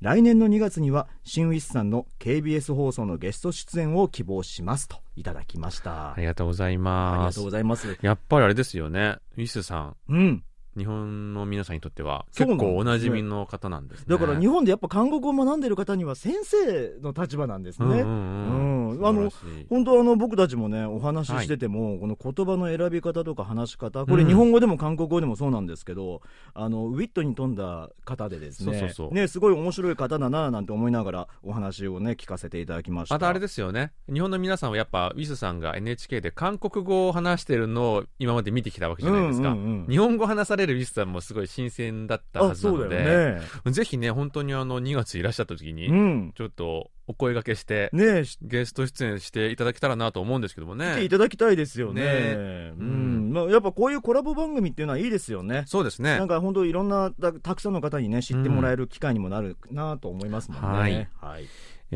[0.00, 6.12] 来年の2月にはシン・ウィスさんの KBS 放送のゲスト出演を希望しますといただきました。
[6.12, 7.98] ありがとうございありますがとうございます。
[8.02, 9.16] やっぱりあれですよね。
[9.36, 9.96] ウィスさん。
[10.08, 10.44] うん。
[10.76, 14.06] 日本の皆さんにとっては結構おなじみの方なんですね。
[14.08, 17.86] だから日本でやっぱ韓国語を学んでる方には先生の立場なんですね。
[17.86, 18.63] うんうんうんうん
[19.02, 19.30] あの
[19.68, 26.22] 本当あの僕たちもねお話ししてても、この言葉の選び方とか話し方これうん日本語でも韓国語でもそうなんですけど、
[26.54, 33.14] あのウィットに富んだ方でですねねすごい面白い方だななんて思いながらお話をね聞かせていただきました。
[33.14, 33.92] あとあれですよね。
[34.12, 39.86] 日本の皆さんはやっぱウィスさんが NHK で韓国語を話してるのを今まで見てきたわけじゃないですか、うんうんうん。
[39.88, 43.72] 日本語話されるウィスさんもすごい新鮮だったはあずなので、ね。
[43.72, 46.32] ぜひね本当にあの2月いらっしゃった時に、うん。
[46.34, 50.92] ちょっとお声掛けして、ねしゲスト出演していただけたらなと思うんですけどもね。
[50.92, 52.02] 来ていただきたいですよね。
[52.02, 53.30] ねうん。
[53.32, 55.64] まあ、やっぱこういうコラボ番組っていうのはいいですよね。
[55.66, 56.18] そうですね。
[56.18, 60.68] なんか本当いろんなたたくさんの方にね知ってもらえる機会にもなるなと思いますもんね。
[60.68, 61.08] はい。
[61.20, 61.44] はい。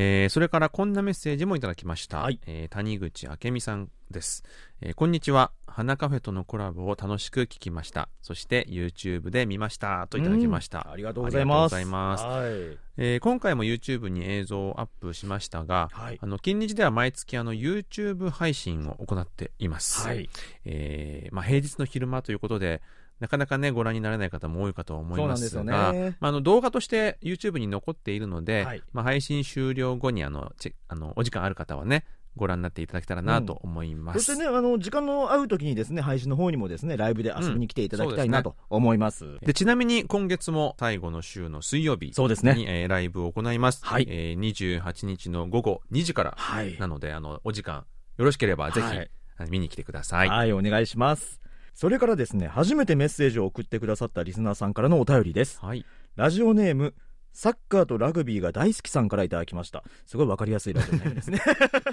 [0.00, 2.38] えーそれからこんなメッセージもいただきました、はい。
[2.46, 4.44] えー谷口明美さんです、
[4.80, 5.50] えーこんにちは。
[5.66, 8.08] 花カフェとのコラボを楽しく聞きました。
[8.22, 10.06] そして YouTube で見ました。
[10.08, 11.84] といただきました、ありがとうございます。
[11.84, 12.24] ます。
[12.24, 12.78] はい。
[12.96, 16.18] えー今回も YouTube に映像をアップしましたが、はい。
[16.22, 20.30] あの近日では毎月あの YouTube 配信を行っています、はい。
[20.64, 22.82] えーまあ、平日の昼間ということで
[23.20, 25.72] なかなかねご覧になれない方も多いかと思いますがすよね。
[26.20, 28.82] まあ、あの動画として YouTube に残っているので、はい。
[28.92, 32.04] まあ、配信終了後にあのチェあのお時間ある方はね
[32.38, 39.38] ご覧になっていただけたらなと思います、そしてね、あの、時間の合う時にですね、配信の方にもですね、ライブで遊びに来ていただきたいうんなと思います。
[39.40, 42.54] でちなみに今月も最後の週の水曜日そうですね。
[42.54, 44.06] に、えーライブを行います、はい。
[44.08, 46.34] えー28日の午後2時から。
[46.36, 46.78] はい。
[46.78, 47.84] なのであのお時間
[48.16, 49.10] よろしければぜひ、はい。
[49.50, 51.40] 見に来てください、はい、お願いします。
[51.78, 55.60] それからですね、初めてメッセージを送ってくださったリスナーさんからのお便りです。
[55.60, 55.86] はい、
[56.16, 56.92] ラジオネーム、
[57.32, 59.84] サッカーとラグビーが大好きさんからいただきました。
[60.04, 61.40] すごいわかりやすいラジオネームですね。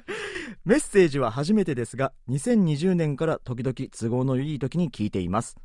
[0.66, 5.56] メッセージは初めてですが、2020年から時々都合のいい時に聞いています。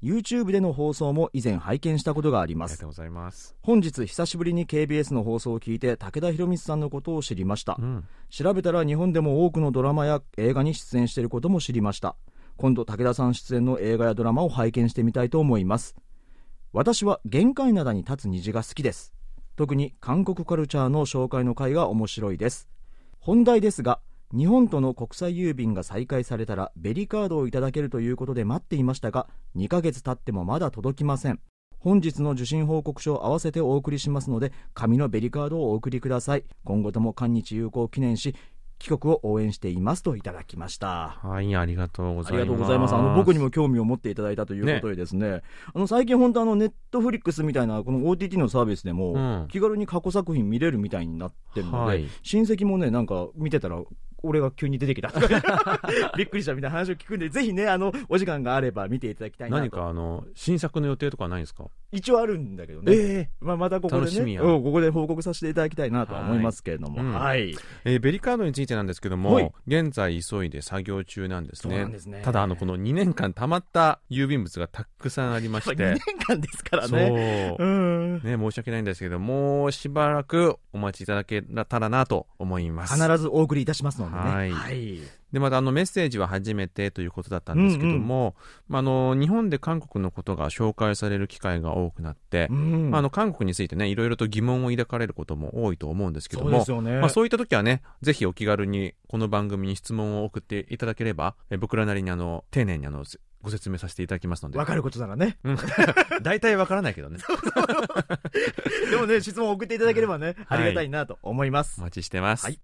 [0.00, 2.90] YouTube での放送も以前拝見したことがありますありがとう。
[2.90, 7.82] ございます、本日久しぶりに KBS の放送を聞いて武田博光さんのことを知りましたう。
[7.84, 12.14] ん、調べたら日本でも多くのドラマや映画に出演していることも知りました
[12.56, 15.94] 今度武田さん出演の映画やドラマを拝見してみたいと思います。
[16.72, 19.12] 私は限界灘に立つ虹が好きです。
[19.56, 22.68] 特に韓国カルチャーの紹介の回が面白いです。
[23.18, 24.00] 本題ですが
[24.34, 31.40] 日本との国際郵便が再開されたらベリカードをいただけるということで待っていましたが2ヶ月経ってもまだ届きません。
[31.78, 36.44] 本日の受信報告書を合わせてお送りしますので紙のベリカードをお送りください。
[36.64, 38.34] 今後とも韓日友好を記念し
[38.78, 41.18] 帰国を応援していますといただきました。
[41.22, 42.32] はいありがとうございます。
[42.32, 42.94] ありがとうございます。
[42.94, 45.42] あの僕にも興味を持っていただいたということでですね、
[45.74, 49.48] あの最近本当あのネットフリックスみたいなこの OTT のサービスでも、うん。
[49.48, 52.06] 気軽に過去作品見れるみたいになってるので、はい。
[52.22, 53.82] 親戚もねなんか見てたら
[54.26, 55.10] 俺が急に出てきた。
[55.10, 55.80] と か
[56.16, 59.60] びっくりしたみたいな話を聞くんでぜひねあのお時間があれば見ていただきたいなと。
[59.60, 61.64] 何かあの新作の予定とかはないんですか？
[61.92, 64.42] 一応あるんだけどね、えまあ、またここでね、楽しみや。
[64.42, 67.14] うんここで報告させていただきたいなとは思いますけれども、はい。
[67.14, 69.52] はい、えーベリカードについてなんですけども、はい。
[69.66, 72.20] 現在急いで作業中なんですそうねなんですね。
[72.24, 76.98] ただあのこの2年間たまった郵便物がたくさんありまし2て 年間ですからそう。
[76.98, 77.56] ね。
[77.58, 78.14] うん。
[78.22, 82.94] ね、申し訳ないんですけどもうしばらくお待ちいただけたらなと思います。
[83.00, 84.30] 必ずお送りいたしますのでね。
[84.30, 84.52] はい。
[84.52, 84.98] はい。
[85.32, 88.36] でまたあのメッセージは初めてということだったんですけども、
[88.68, 92.90] まあ、あの日本で韓国のことが紹介される機会が多くなって、うん。
[92.90, 96.98] まあ、あの韓国についてねいろいろと疑問を抱かれることも多いと思うんですけどもそうね。
[97.00, 104.58] まあ、そういった時はねぜひお気軽にこの番組に質問を送っていただければえ僕らなりにあの丁寧にあのせご説明させていただきますので。
[104.58, 105.38] わかることならね。
[105.44, 105.58] うん。
[106.22, 107.18] 大体わからないけどね。
[108.90, 111.80] でもね、質問を送っていただければね、ありがたいなと思います。
[111.80, 112.58] お待ちしてます、はい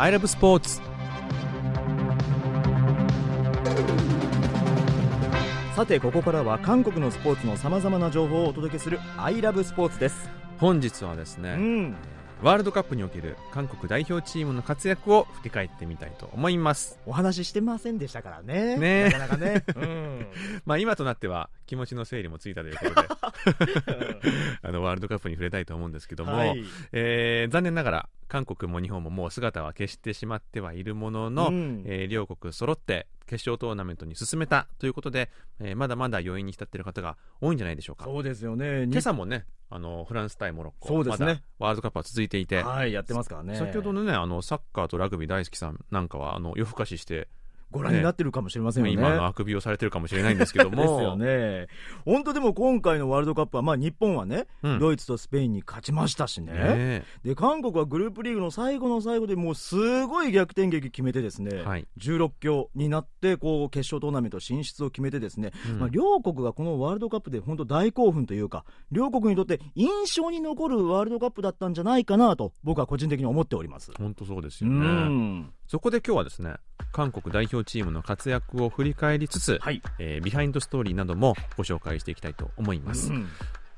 [0.00, 0.80] アイラブスポーツ
[5.74, 10.30] さてここからは韓国のスポーツのさまざまな情報をお届けする「アイラブスポーツ」です。
[10.58, 11.96] 本日はですね、うん、
[12.42, 17.00] ワールドカップにおける韓国代表チームの活躍を振り返ってみたいと思います。
[17.04, 18.76] お話ししてませんでしたからね。
[18.76, 19.04] ね。
[19.06, 20.26] なかなかね、 うん、
[20.64, 23.08] まあ今となっては気持ちの整理もついたということで。
[24.62, 31.82] あのワールドカップに触れたいと思うんですけども、はい、えー、残念ながら韓国も日本ももう姿は消してしまってはいるものの、うん。
[31.86, 38.04] えー両国揃って決勝トーナメントに進めたということで、えーまだまだ余韻に浸っている方が多いんじゃないでしょうか。
[38.04, 38.84] そうですよね。
[38.84, 41.26] 今朝もね、あのフランス対モロッコ、そうですね。
[41.26, 43.56] まだワールドカップは続いていて、はいやってますからね。
[43.56, 47.28] 先ほどのね、あのサッカーとラグビー大好きさんなんかはあの夜更かしして、
[47.70, 48.92] ご覧になってるかもしれませんよね。
[48.94, 51.66] 今あのあくびをされてるかもしれないんですけども、 ですよね。
[52.04, 54.78] 本当でも今回のワールドカップは、まあ、日本はね、うん。
[54.78, 56.52] ドイツとスペインに勝ちましたしね。
[56.52, 61.86] ねで韓国はグループリーグの最後の最後でもうすごい逆転劇決めてですね、はい。
[61.98, 65.78] 16強になってこう決勝トーナメント進出を決めてですね、うん。
[65.80, 73.92] まあ、両国がこのワールドカップで本当大興奮というか両国にとって印象に残るワールドカップだったんじゃないかなと僕は個人的に思っております。
[73.98, 74.86] 本当そうですうよね。
[74.86, 76.54] んそこで今日はですね、
[76.92, 83.10] 韓国代表チームの活躍を振り返りつつ、はい、えービハインドストーリーなどもご紹介していきたいと思います。
[83.12, 83.28] うん。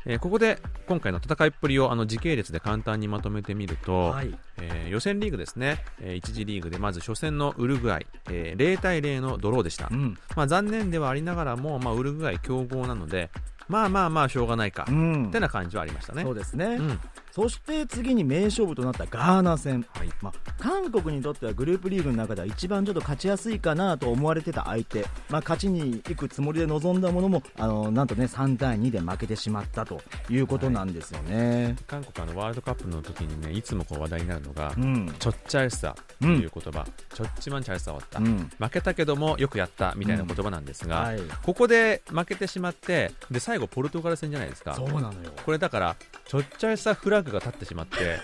[0.06, 4.38] えーここで今回の戦いっぷりをあの時系列で簡単にまとめてみると、はい。
[4.58, 10.16] えー予選リーグですね、え1次リーグでまず初戦のウルグアイ、えー0対0のドローでした、うん。
[10.36, 13.30] まあ、残念ではありながらも、まあ、ウルグアイ強豪なので
[13.66, 15.26] まあまあまあしょうがないか、うん。
[15.26, 16.22] ってな感じはありましたね。
[16.22, 17.00] そうですね、うん
[17.32, 20.08] そして次に名勝負となったガーナ戦、はい。
[20.20, 31.76] まあ、韓国にとってはグループリーグの中では一番ちょっと勝ちやすいかなと思われてた相手、まあ、勝ちに行くつもりで臨んだものもあのなんとね3対2で負けてしまったということなんですよね。
[31.86, 35.14] 韓国あのワールドカップの時にねいつもこう話題になるのが、うん。
[35.18, 38.50] ちょっちゃいさという言葉、ちょっちまんちゃいさわった、うん。
[38.58, 44.74] 負けたけどもよくやったみたいな言葉なんですが、はい、ここで負けてしまってで最後ポルトガル戦じゃないですか。
[44.74, 45.32] そうなのよ。
[45.44, 48.18] これだからちょっちゃいさフラッグが立ってしまって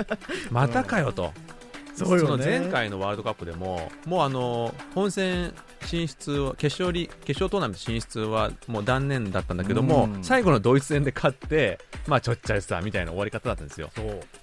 [0.50, 1.32] またかよと、
[1.94, 2.44] そうよね。
[2.44, 5.52] の前回のワールドカップでももうあの本戦
[5.84, 10.24] 進出を決勝り決勝トーナメント進出はもう断念だったんだけども、うん。
[10.24, 13.90] 最後のドイツ戦で勝ってまあちょっちゃいさみたいな終わり方だったんですよ。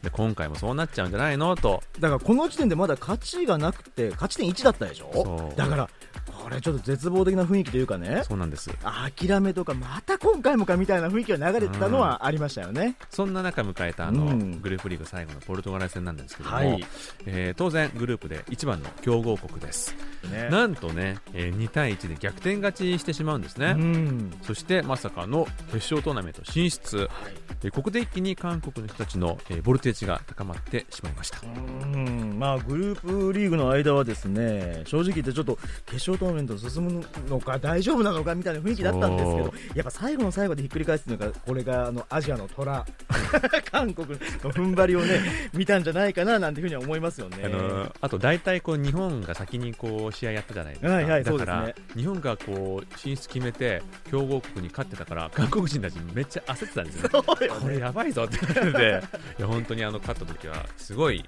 [0.01, 1.55] で今回もそうなっちゃうんじゃないの？
[1.55, 1.83] と。
[1.99, 5.53] だからこの時点でまだ勝ちがなくて勝ち点1だったでしょ？
[5.55, 5.89] だから
[6.45, 8.21] これちょっと絶望的な雰囲気というかね。
[8.23, 8.69] そうなんです。
[8.83, 12.97] 諦めとかまた今回もかみたいな雰囲気が流れてたのはありましたよね。
[13.09, 14.61] そんな中迎えたあの、うん。
[14.61, 16.85] グループリーグ最後のポルトガル戦なんですけども、はい。
[17.25, 19.95] えー当然グループで一番の強豪国です、
[20.31, 20.47] ね。
[20.51, 24.31] なんとね、えー2対1で逆転勝ちしてしまうんですね、うん。
[24.43, 27.09] そしてまさかの決勝トーナメント進出、
[27.63, 31.39] えーここで一気に韓国の人たちの、えーボルテージが高まってしまいました。
[31.41, 32.35] うん。
[32.37, 42.85] まあ、グループリーグの間はですね正直言ってちょっと決勝トーナメント進むのか大丈夫なのかみたいな雰囲気だったんですけどやっぱ最後の最後でひっくり返すのがこれがあのアジアの虎
[43.71, 45.19] 韓国の踏ん張りをね
[45.53, 47.37] 見たんじゃないかななんていうふうには思いますよね。
[47.43, 57.03] あのーあと大体こう日本が先にこう試合やったじゃないですか、はいはいだから、そうで日本がこう進出決めて強豪国に勝ってたから 韓国人たちめっちゃ焦ってたんですよ。
[57.03, 57.47] ね。
[57.47, 59.03] これやばいぞって言って
[59.39, 61.23] いや本当にあの勝った時はすごい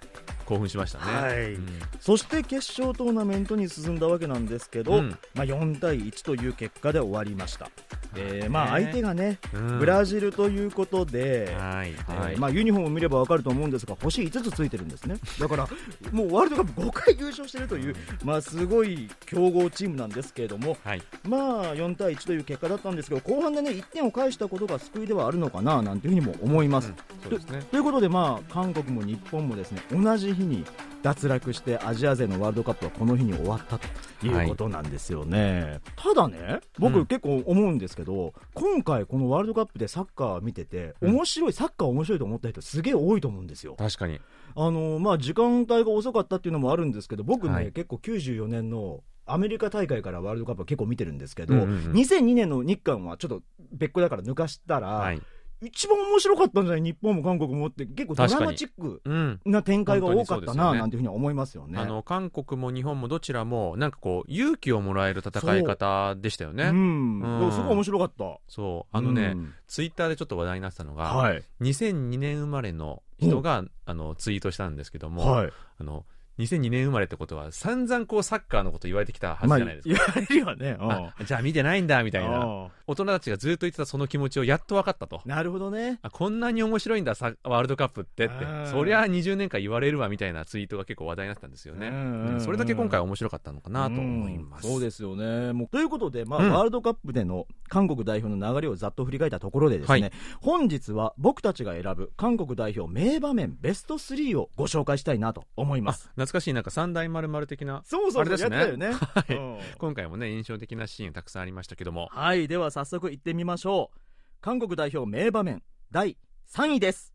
[0.47, 1.53] 興奮しましたね、はい。
[1.53, 1.67] うん。
[1.99, 5.09] そして決勝トーナメントに進んだわけなんですけど、うん。
[5.35, 7.69] まあ、4対1という結果で終わりました。
[8.13, 9.79] でまあ、ね相手がね、うん。
[9.79, 11.93] ブラジルということで、はい。
[12.07, 15.17] はい、えーまあ、ユニフォームを見れば分かると思うんですが星5つついてるんですね。
[15.39, 15.67] だから
[16.11, 21.01] もうワールドカップ5回優勝しているという、まあ、すごい強豪チームなんですけれども、はい。
[21.27, 26.93] まあ、4対1という結果だったんですけど後半で、ね、1点を返したことが救いではあるのかななんていうふうにも思います。
[27.23, 27.61] そうですね。
[27.69, 30.65] ということで、まあ、韓国も日本もですね同じ日に
[31.03, 33.87] 脱落してアジア勢のワールドカップはこの日に終わったと
[34.25, 37.05] いうことなんですよね、ただね僕、うん。
[37.05, 41.15] 結構思うんですけど今回このワールドカップでサッカー見ててうん。
[41.15, 43.75] 面白い、サッカー面白いと思った人すげえ多いと思うんですよ。
[43.77, 44.19] 確かに。
[44.55, 47.71] あの、まあ、時間帯が遅かったっていうのもあるんですけど僕ね、はい。
[47.71, 51.91] 結構94年のアメリカ大会からワールドカップは結構見てるんですけど、うんうんうん。
[51.93, 55.21] 2002年の日韓はちょっと別個だから抜かしたら、はい
[55.61, 56.81] 一番面白かったんじゃない？
[56.81, 59.39] 日本も韓国もって結構ドラマチックうん。
[59.45, 61.79] な展開が多かったななんていうふうには思いますよね。
[61.79, 66.65] あの韓国も日本もどちらもなんかこう勇気をもらえる戦い方でしたよね。
[66.65, 66.73] う。
[66.73, 67.51] ん、うん。
[67.51, 68.39] すごい面白かった。
[68.47, 68.95] そう。
[68.95, 69.53] あのね、うん。
[69.67, 76.05] ツイッターでちょっと話題になってたのが、はい、2002年生まれの人があのツイートしたんですけども、はい、あの
[76.39, 81.13] 2002年生まれってことは散々こうサッカーのこと言われてきたはずじゃないですか、まあ、言われるよね。
[81.25, 82.39] じゃあ見てないんだみたいな。
[82.39, 82.67] うん。
[82.87, 85.21] 大人たちがずっと言ってたその気持ちをやっと分かったと。
[85.25, 85.99] なるほどね。
[86.01, 88.45] あこんなに面白いんだサワールドカップってって。
[88.45, 88.67] うん。
[88.67, 95.53] そりゃ20年間言われるわみたいなツイートが結構話題になったんですよね、それだけ今回面白かったのかなと思います、うんそうですよね。
[95.53, 96.51] もうということで、まあうん。
[96.51, 100.11] ワールドカップでの韓国代表の流れをざっと振り返ったところでですね、はい。
[100.41, 106.11] 本日は僕たちが選ぶ韓国代表名場面ベスト3をご紹介したいなと思いあます。
[106.27, 108.91] 懐かしいなんか三大丸々的なそうそうあれですねよね。
[108.91, 113.99] はいうん今回もね印象的なシーンたくさんありましたけどもはい、では早速行ってみましょう。
[114.41, 116.17] 韓国代表名場面第
[116.53, 117.13] 3位です。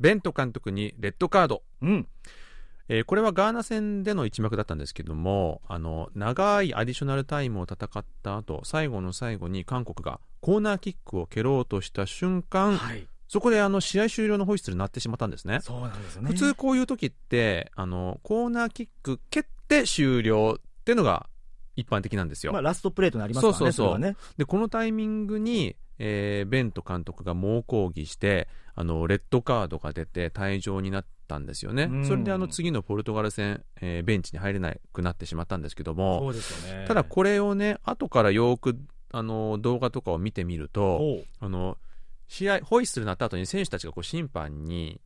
[0.00, 2.08] ベント監督にレッドカードうん。
[2.88, 13.06] えーこれはガーナ戦での一幕だったんですけどもあの長いアディショナルタイムを戦った後最後の最後に韓国がコーナーキックを蹴ろうとした瞬間、はい。
[13.32, 16.28] そこであの試合終了のホイッスルになってしまったんですねそうなんですよね。
[16.28, 21.30] 普通こういう時ってあのコーナーキック蹴って終了っていうのが
[21.74, 24.16] 一般的なんですよ、まあ、ラストプレーとなりますからね、そうそうそうね。
[24.36, 36.84] でこのタイミングに、えーベント監督が猛抗議してあのレッドカードが出て退場になったんですよね、うんそれであの次のポルトガル戦、えーベンチに入れなくなってしまったんですけどもそうですよね。
[36.86, 38.76] ただこれをね後からよく
[39.10, 41.78] あの動画とかを見てみるとあの
[42.32, 45.02] 試合ホイッスルになった後に選手たちがこう審判に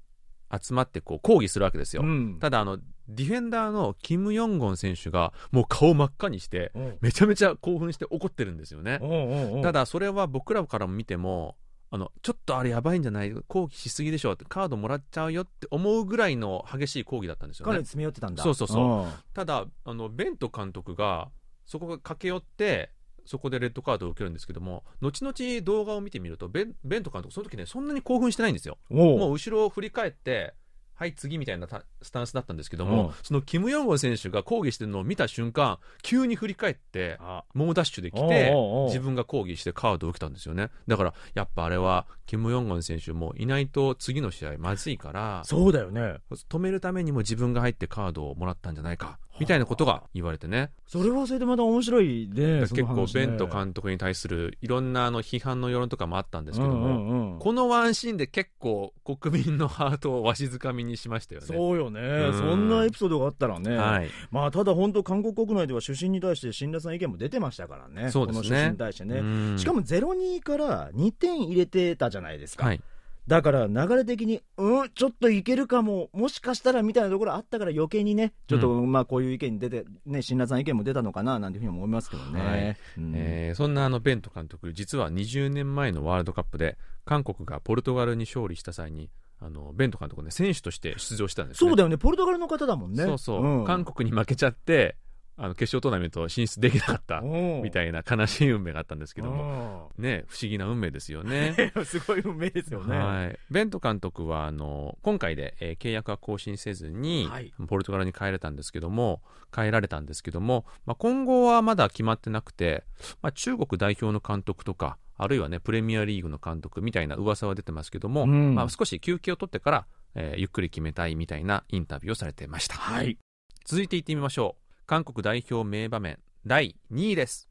[0.52, 2.38] 集まってこう抗議するわけですよ、うん。
[2.38, 6.70] ただあのディフェンダーのキム・ヨンゴン選手がもう顔真っ赤にして
[7.00, 9.00] めちゃめちゃ興奮して怒ってるんですよね。
[9.02, 9.14] おうお
[9.54, 11.56] うおうただそれは僕らからも見ても
[11.90, 13.34] あのちょっとあれやばいんじゃない？
[13.48, 17.70] 抗議しすぎでしょってカードもらっちゃうよって思うぐらいの激しい抗議だったんですよね。
[17.70, 18.42] かなり詰め寄ってたんだ。
[18.42, 18.84] そうそうそう。
[19.02, 19.12] うん。
[19.34, 21.28] ただあのベント監督が
[21.64, 22.90] そこが駆け寄って
[23.26, 28.78] そこでレッドカードを受けるんですけども後々動画を見てみるとベンベント監督その時ねそんなに興奮してないんですよ。
[28.88, 30.54] もう後ろを振り返って
[30.98, 33.14] はい次みたいなたスタンスだったんですけども、うん。
[33.22, 37.44] そのキム・ヨンゴン選手が抗議してるのを見た瞬間急に振り返ってあ。
[37.52, 38.54] 猛ダッシュで来て
[38.86, 40.70] 自分が抗議してカードを受けたんですよね。
[40.86, 46.16] だからやっぱあれはキム・ヨンゴン選手もいないと次の試合まずいからそうだよね。
[46.48, 50.70] 止めるためにも自分が入ってカードをもらったんじゃないかみたいなことが言われてね。
[50.86, 52.60] それはそれでまた面白いね。
[52.60, 57.38] 結構ベント感監督に対するいろんなあの批判の世論とかもあったんですけども、うんうんうん。
[57.38, 61.46] このワンシーンで結構国民のハートをわしづかみにしましたよね。
[61.46, 62.38] そうよね、うん。
[62.38, 68.48] そんなエピソードがあったらね、はい、まあ、ただ本当、韓国国内では主審に対して辛辣な意見も出てましたからね、そうですね。
[68.48, 69.24] この主審に対してね、う
[69.54, 69.58] ん。
[69.58, 72.80] しかも0-2から2点入れてたじゃないですか、はい、
[73.26, 82.40] だから流れ的に、うん、ちょっといけるかも、もしかしたらみたいなところあったから、余計にね、ちょっと、まあこういう意見に出て、ね、辛辣な意見も出たのかななんていうふうに思いますけどね。
[82.40, 82.76] はい。
[82.98, 89.08] うんえーそんなあのベント監督実は20年前のワールドカップで韓国がポルトガルに勝利した際に
[89.40, 91.68] あのベント監督ね選手として出場したんですね。
[91.68, 93.04] そうだよね、ポルトガルの方だもんね。
[93.04, 93.64] そうそう、ん。
[93.64, 94.96] 韓国に負けちゃって
[95.38, 99.36] あの決勝トーナメント進出できなかったみたいな悲しい運命があったんですけども。
[99.36, 99.92] も。
[99.98, 101.72] ね不思議な運命ですよね。
[101.84, 102.98] すごい運命ですよね。
[102.98, 107.52] はい、ベント監督はあの今回で、えー契約は更新せずに、はい。
[107.68, 109.22] ポルトガルに帰れたんですけども
[109.52, 112.84] 帰られたんですけども、まあ、今後はまだ決まってなくて、
[113.22, 118.54] まあ、中国代表の監督とかあるいはねプレミアリーグの監督みたいな噂は出てますけども、うん。
[118.54, 123.18] まあ、少し休憩を取ってから、えーゆっくり決めたいみたいなインタビューをされてました、はい。
[123.66, 127.48] 続いていってみましょう韓国代表名場面第2位です。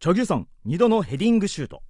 [0.00, 1.82] チョギュソン2度のヘディングシュート、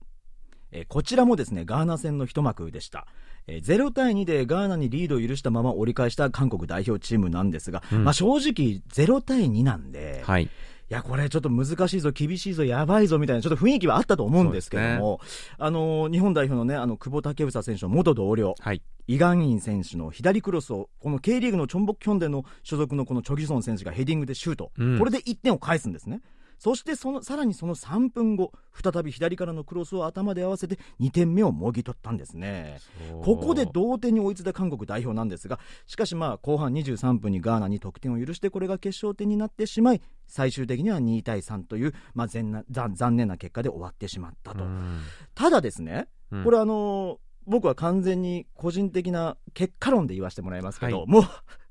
[0.70, 3.06] えーこちらもですねガーナ戦の一幕でした、
[3.46, 8.04] えー0対2でガーナにリードを許したまま折り返した韓国代表チームなんですが、うん。
[8.04, 10.50] まあ、正直0対2なんで、い、はい
[10.88, 15.20] やこれちょっと難しいぞ厳しいぞやばいぞみたいなちょっと雰囲気はあったと思うんですけども、
[15.58, 18.82] あのー日本代表のねあの久保建英選手の元同僚はい。
[19.06, 24.98] イガンイン選手の左クロスをこの K リーグのチョンボクヒョンデの所属のこのチョギュソン選手がヘディングでシュート、うん。
[24.98, 26.20] これで1点を返すんですね
[26.58, 32.80] そしてそのさらにその3分後再び左からのクロスを頭で合わせて2点目をもぎ取ったんですね。
[33.22, 45.00] ここで同点に追いついた韓国代表なんですがしかしまあ後半23分にガーナに得点を許してこれが決勝点になってしまい最終的には2対3という、まあ、残な残残念な結果で終わってしまったと、うん。
[45.34, 46.44] ただですねうん。
[46.44, 51.06] これあのー僕は完全に個人的な結果論で言わせてもらいますけど、はい。
[51.08, 51.22] もう、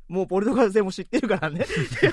[0.08, 1.66] もうポルトガル戦も知ってるからね。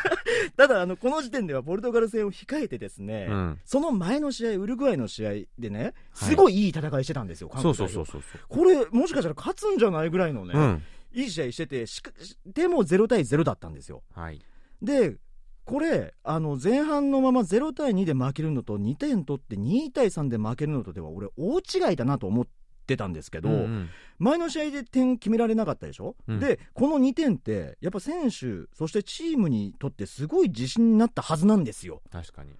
[0.56, 3.60] ただ、あの、この時点ではポルトガル戦を控えてですね、うん。
[3.64, 8.40] その前の試合、ウルグアイの試合でね、すごいいい戦いしてたんですよ、韓そう国そうそうそうそう。
[8.48, 10.82] これ、もしかしたら勝つんじゃないぐらいのね、うん。
[11.12, 12.10] いい試合してて、しか
[12.46, 14.02] でも0対0だったんですよ。
[14.12, 14.40] はい。
[14.82, 15.16] で、
[15.64, 22.46] これ、あの前半のまま0対2で負けるのと、2点取って2対3で負けるのとでは、俺、大違いだなと思っ
[22.84, 23.88] ってたんですけど、うんうん。
[24.18, 26.38] 前の試合で点決められなかったでしょ、うん。
[26.38, 32.02] でこの2点ってやっぱ選手そしてチームにとってすごい自信になったはずなんですよ。
[32.12, 32.52] 確かに。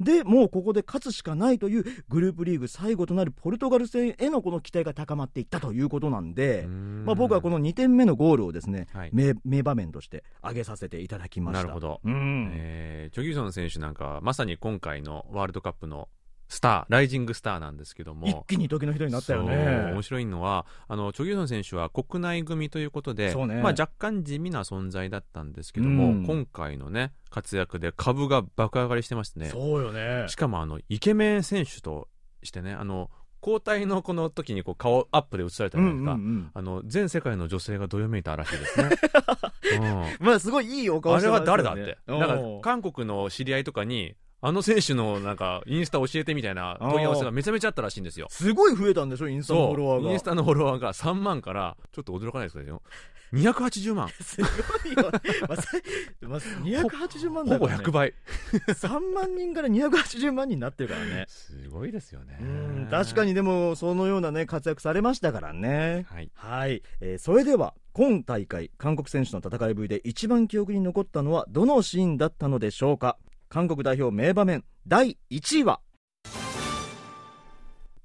[0.00, 9.10] でもうここで勝つしかないというグループリーグ最後となるポルトガル戦へのこの期待が高まっていったということなんで、まあ、僕はこの、の2点目のゴールをですね、はい。
[9.12, 11.62] 名名場面として挙げさせていただきました。
[11.62, 12.50] なるほど、うん。
[12.54, 16.08] えーチョ・ギュソン選手なんかはまさに今回のワールドカップの
[16.48, 18.26] スターライジングスターなんですけども。
[18.26, 19.92] 一気に時の人になったよね。
[19.92, 23.54] 面白いのはあのチョ・ギュソン選手は国内組ということで、ね。
[23.56, 26.26] まあ、若干地味な存在だったんですけども、うん。
[26.26, 29.50] 今回のね活躍で株が爆上がりしてますね。
[29.50, 30.24] そうよね。
[30.28, 32.08] しかもあのイケメン選手と
[32.42, 33.10] してねあの
[33.42, 38.88] 交代のこの時にこう顔アップで映されたうんじゃないですか、うんうんあの全世界の女性がどよめいたらしいですね、
[40.20, 40.26] うん。
[40.26, 41.50] まあすごいいいお顔あれしてますよね。
[41.50, 41.98] は誰だって。
[42.06, 42.18] うん。
[42.18, 48.28] なんか、韓国の知り合いとかに、あの選手のなんか、インスタ教えてみたいな問い合わせがめちゃめちゃあったらしいんですよ。
[48.30, 52.82] すごい増えたんでしょインスタのフォロワーがインスタのフォロワーが3万から、ちょっと驚かないですけど、
[53.32, 54.08] 280万。
[54.08, 54.46] すご
[54.88, 55.10] いよ、
[56.22, 58.14] ままあ、280万ほぼだから、ね、100倍。
[58.68, 62.38] 3万人から280万人になってるからねすごいですよね。
[62.40, 66.30] うん確かにでもそのようなね活躍されましたからねはい。
[66.34, 73.18] はい、えーそれでは今大会韓国選手の戦いぶりで一番記憶に残ったのはどのシーンだったのでしょうか？
[73.50, 75.80] 韓国代表名場面第1位は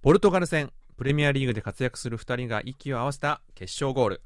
[0.02, 4.22] ポルトガル戦、プレミアリーグで活躍する2人が息を合わせた決勝ゴール。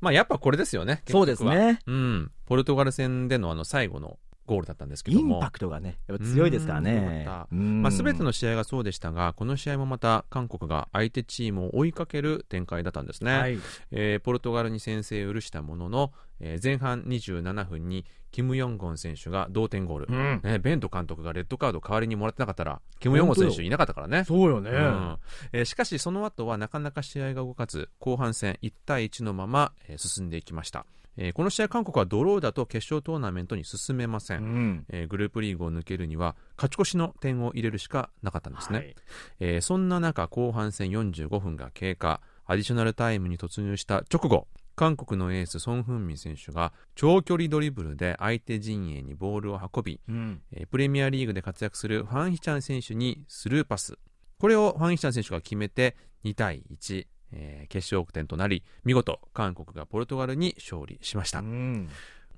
[0.00, 1.02] まあやっぱこれですよね。
[1.06, 1.44] そうです。
[1.44, 2.30] ねうん。
[2.46, 4.18] ポルトガル戦でのあの最後の
[4.48, 5.36] ゴールだったんですけども。
[5.36, 13.38] インパクトがねやっぱ強いですからねまあ、全ての試合がそうでしたが、この試合もまた韓国が相手チームを追いかける展開だったんですね。
[13.38, 13.58] はい
[13.92, 20.40] えーポルトガルに先制を許したものの、えー前半27分にキム・ヨンゴン選手が同点ゴール、うん。
[20.42, 24.24] ね、ベント監督がレッドカード代わりにもらってなかったら、キム・ヨンゴン選手いなかったからね。
[24.24, 25.18] そうよね、うん。
[25.52, 34.84] えーしかしその後はなかなか試合が動かず後半戦1対1のまま、えー進んでいきました、えーこの試合韓国はドローだと決勝トーナメントに進めません、うん。
[34.88, 38.96] えーグループリーグを抜けるには勝ち越しの点を入れるしかなかったんですね、はい。
[39.40, 42.20] えーそんな中後半戦45分が経過。
[42.50, 44.46] アディショナルタイムに突入した直後
[44.78, 50.40] 韓国のエースソン・フンミン選手が長距離ドリブルで相手陣営にボールを運びうん。
[50.52, 53.98] えープレミアリーグで活躍するファン・ヒチャン選手にスルーパス。
[54.38, 61.88] これをファン・ヒチャン選手が決めて2対1、えー決勝点となり見事韓国がポルトガルに勝利しました、うん。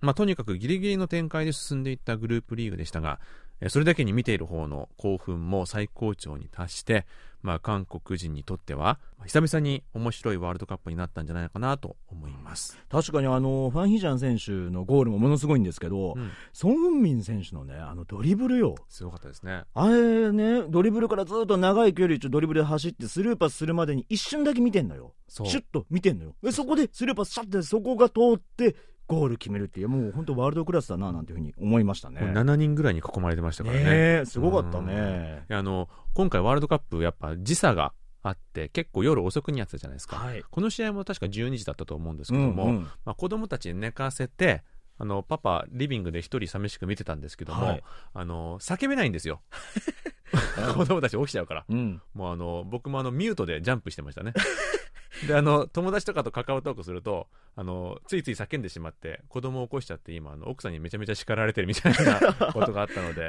[0.00, 7.06] まあ、とにかくギリギリの展開で進んでいったグループリーグでしたがえーそれだけに見ている方の興奮も最高潮に達して、
[7.42, 16.30] まあ、韓国人にとってはまあ久々に面白いワールドカップになったんじゃないかなと思います、確かにあのファン・ヒジャン選手のゴールもものすごいんですけど、うん。
[16.52, 18.74] ソン・フンミン選手のねあのドリブルよ。
[18.88, 19.64] すごかったですね。
[19.74, 25.14] あれねドリブルからずっと長い距離ドリブルで走ってスルーパスするまでに一瞬だけ見てんのよ。
[25.28, 26.34] シュッと見てんのよ。
[26.42, 28.74] でそこでスルーパスシャッてそこが通って
[29.10, 32.20] ゴール決めるっていうもう本当ワールドクラスだななんていうふうに思いましたね。
[32.20, 33.84] もう7人ぐらいに囲まれてましたからね。
[33.84, 33.90] ね
[34.20, 35.44] えすごかったね。
[35.50, 37.92] いやあの今回ワールドカップやっぱ時差が
[38.22, 40.44] あって結構夜遅くにやってたじゃないですか、はい。
[40.48, 42.82] この試合も確か12時だったと思うんですけども、うんうん。
[43.04, 44.62] まあ、子供たち寝かせて
[45.00, 47.82] あのパパリビングで一人寂しく見てたんですけども、はい。
[48.12, 49.40] あの叫べないんですよ。
[50.76, 51.64] 子供たち起きちゃうから。
[51.66, 52.02] うん。
[52.12, 54.34] もうあの僕もあのミュートでジャンプしてましたね。
[55.26, 63.28] であの友達とかとカカオトークするとあのついつい叫んでしまって子供を起こしちゃって今あの奥さんにめちゃめちゃ叱られてるみたいな ことがあったので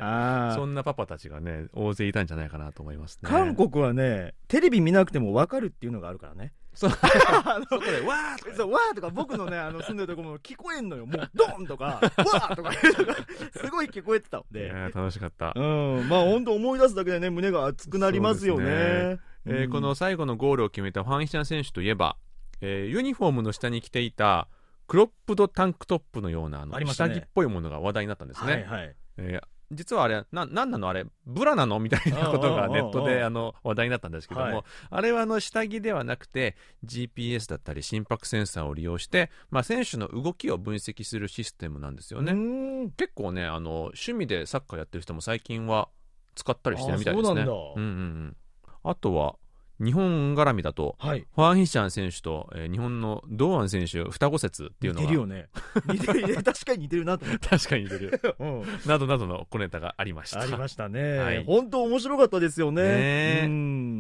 [0.55, 3.30] そんなパパたちがね大勢いたんじゃないかなと思いますね。
[3.30, 6.91] 韓国はねテレビ見なくても分かるっていうのがあるからねそう。
[7.69, 11.05] 外でわーとかそうわーとか僕のねあの住んでるとこも聞こえんのよ。
[11.05, 12.72] もうドンとかわーとか
[13.59, 16.07] すごい聞こえてたんいで楽しかった、うん。
[16.09, 18.65] まあ本当思い出すだけでね胸が熱くなりますよね。
[18.65, 19.72] そうですえーうん。
[19.72, 22.17] この最後のゴールを決めたファン・ヒチャン選手といえば、
[22.61, 24.47] えーユニフォームの下に着ていた
[24.88, 28.95] クロップドタンクトップのようなあの下着っぽいものが話題になったんですね、はいはい。
[29.17, 30.89] えー実はあれななんなの？
[30.89, 31.80] あれブラなの？
[31.80, 34.63] みたいなことがネットであの話題になったんですけども、はい。
[34.89, 36.55] あれはあの下着ではなくて
[36.86, 45.89] GPS だったり心拍センサーを利用して、まあ、選手の動きを分析するシステムなんですよね、ね結構ねあの趣味でサッカーやってる人も最近は
[46.36, 47.30] 使ったりしてるみたいですね。
[47.32, 47.53] あそうなんだ。
[47.53, 47.84] うんうんう
[48.28, 48.38] ん。
[48.84, 49.36] あとは
[49.84, 51.25] 日本絡みだとはい。
[51.36, 55.01] ファン・ヒシャン選手と、えー日本の堂安選手双子説っていうのが。
[55.01, 55.49] 似てるよね。
[55.86, 58.19] 似てる 確かに似てるなと思っ確かに似てる。
[58.19, 60.39] た、 うん、などなどの小ネタがありました。
[60.39, 61.43] ありましたね、はい。
[61.43, 63.47] 本当面白かったですよね。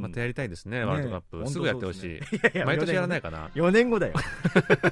[0.01, 1.47] またやりたいですねワールドカップ、ね。
[1.47, 2.09] すぐやってほしい、
[2.55, 3.49] ね毎年やらないかな。
[3.55, 4.13] 4年後だよ。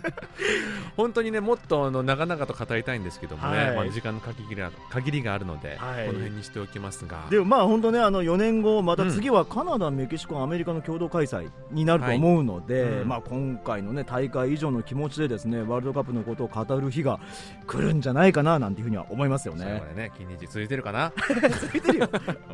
[0.97, 3.75] 本当にねもっとあの長々と語りたいんですけどもね、はい。
[3.75, 6.07] まあ、時間の限りが限りがあるので、はい。
[6.07, 7.27] この辺にしておきますが。
[7.29, 12.93] でもまあ本当ねあの4年後また次はカナダ、メキシコアメリカのの共同開催になると思うので、はい。
[13.01, 13.07] うん。
[13.07, 17.19] まあ、今回の、ね、大会以上の気持ちでですねワールドカップのことを語る日が
[17.67, 19.83] 来るんじゃないかななんていうふうには思いますよね。
[19.95, 21.13] ね、金日続いてるかな、
[21.61, 22.09] 続いてるよ。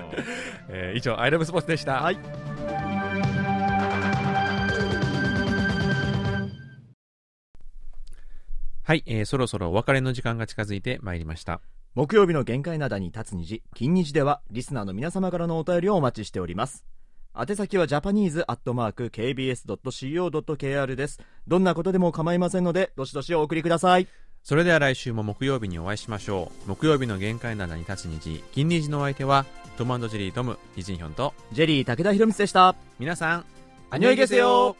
[0.69, 2.01] えー以上、アイラブスポーツでした。
[2.01, 2.19] はい。
[8.83, 11.61] はい、えーそろそろお別れの時間が近づいてまいりました。
[11.95, 16.85] 木曜日の限界灘に立つ虹金虹ではリスナーの皆様からのお便りをお待ちしております
[17.37, 21.19] 宛先はジャパニーズアットマーク KBS.CO.KR です。
[21.47, 24.07] どんなことでも構いませんのでどしどしお送りください。
[24.41, 26.69] それでは来週も木曜日にお会いしましょう。
[26.69, 32.75] 木曜日の限界灘に立つ虹、金虹のお相手は、トムジェリートム、イジンヒョンと、ジェリー武田博光でした。
[32.99, 33.45] 皆さん、
[33.89, 34.77] アニョイゲセヨ